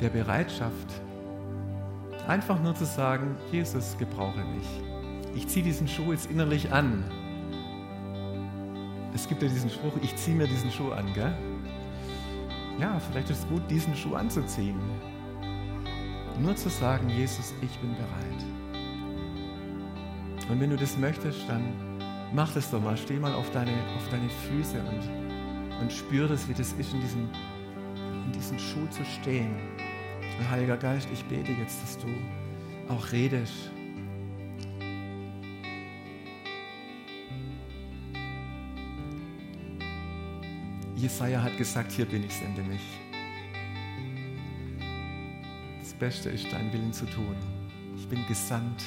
der 0.00 0.10
Bereitschaft, 0.10 1.00
Einfach 2.26 2.60
nur 2.60 2.74
zu 2.74 2.84
sagen, 2.84 3.36
Jesus, 3.52 3.96
gebrauche 3.98 4.44
mich. 4.44 4.66
Ich 5.36 5.46
ziehe 5.46 5.64
diesen 5.64 5.86
Schuh 5.86 6.12
jetzt 6.12 6.28
innerlich 6.28 6.72
an. 6.72 7.04
Es 9.14 9.28
gibt 9.28 9.42
ja 9.42 9.48
diesen 9.48 9.70
Spruch, 9.70 9.92
ich 10.02 10.14
ziehe 10.16 10.36
mir 10.36 10.48
diesen 10.48 10.70
Schuh 10.72 10.90
an, 10.90 11.12
gell? 11.14 11.32
Ja, 12.80 12.98
vielleicht 12.98 13.30
ist 13.30 13.38
es 13.40 13.48
gut, 13.48 13.62
diesen 13.70 13.94
Schuh 13.94 14.16
anzuziehen. 14.16 14.78
Nur 16.40 16.56
zu 16.56 16.68
sagen, 16.68 17.08
Jesus, 17.08 17.54
ich 17.62 17.78
bin 17.78 17.94
bereit. 17.94 18.44
Und 20.50 20.60
wenn 20.60 20.70
du 20.70 20.76
das 20.76 20.98
möchtest, 20.98 21.48
dann 21.48 21.62
mach 22.34 22.52
das 22.52 22.70
doch 22.70 22.82
mal. 22.82 22.96
Steh 22.96 23.18
mal 23.18 23.34
auf 23.34 23.50
deine, 23.52 23.72
auf 23.96 24.08
deine 24.10 24.28
Füße 24.28 24.78
und, 24.80 25.80
und 25.80 25.92
spür 25.92 26.28
das, 26.28 26.48
wie 26.48 26.54
das 26.54 26.72
ist, 26.72 26.92
in 26.92 27.00
diesem, 27.00 27.28
in 28.26 28.32
diesem 28.32 28.58
Schuh 28.58 28.86
zu 28.90 29.04
stehen. 29.04 29.54
Heiliger 30.50 30.76
Geist, 30.76 31.08
ich 31.12 31.24
bete 31.24 31.52
jetzt, 31.52 31.82
dass 31.82 31.98
du 31.98 32.06
auch 32.88 33.12
redest. 33.12 33.70
Jesaja 40.94 41.42
hat 41.42 41.56
gesagt: 41.56 41.92
Hier 41.92 42.06
bin 42.06 42.24
ich, 42.24 42.34
sende 42.34 42.62
mich. 42.62 42.80
Das 45.80 45.94
Beste 45.94 46.30
ist, 46.30 46.52
deinen 46.52 46.72
Willen 46.72 46.92
zu 46.92 47.06
tun. 47.06 47.36
Ich 47.96 48.08
bin 48.08 48.26
gesandt. 48.26 48.84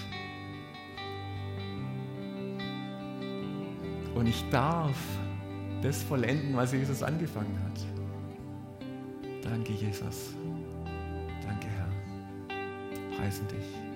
Und 4.16 4.28
ich 4.28 4.44
darf 4.50 4.98
das 5.82 6.04
vollenden, 6.04 6.56
was 6.56 6.74
Jesus 6.74 7.04
angefangen 7.04 7.58
hat. 7.64 7.80
Danke, 9.44 9.74
Jesus 9.74 10.39
preisen 13.20 13.48
dich. 13.48 13.89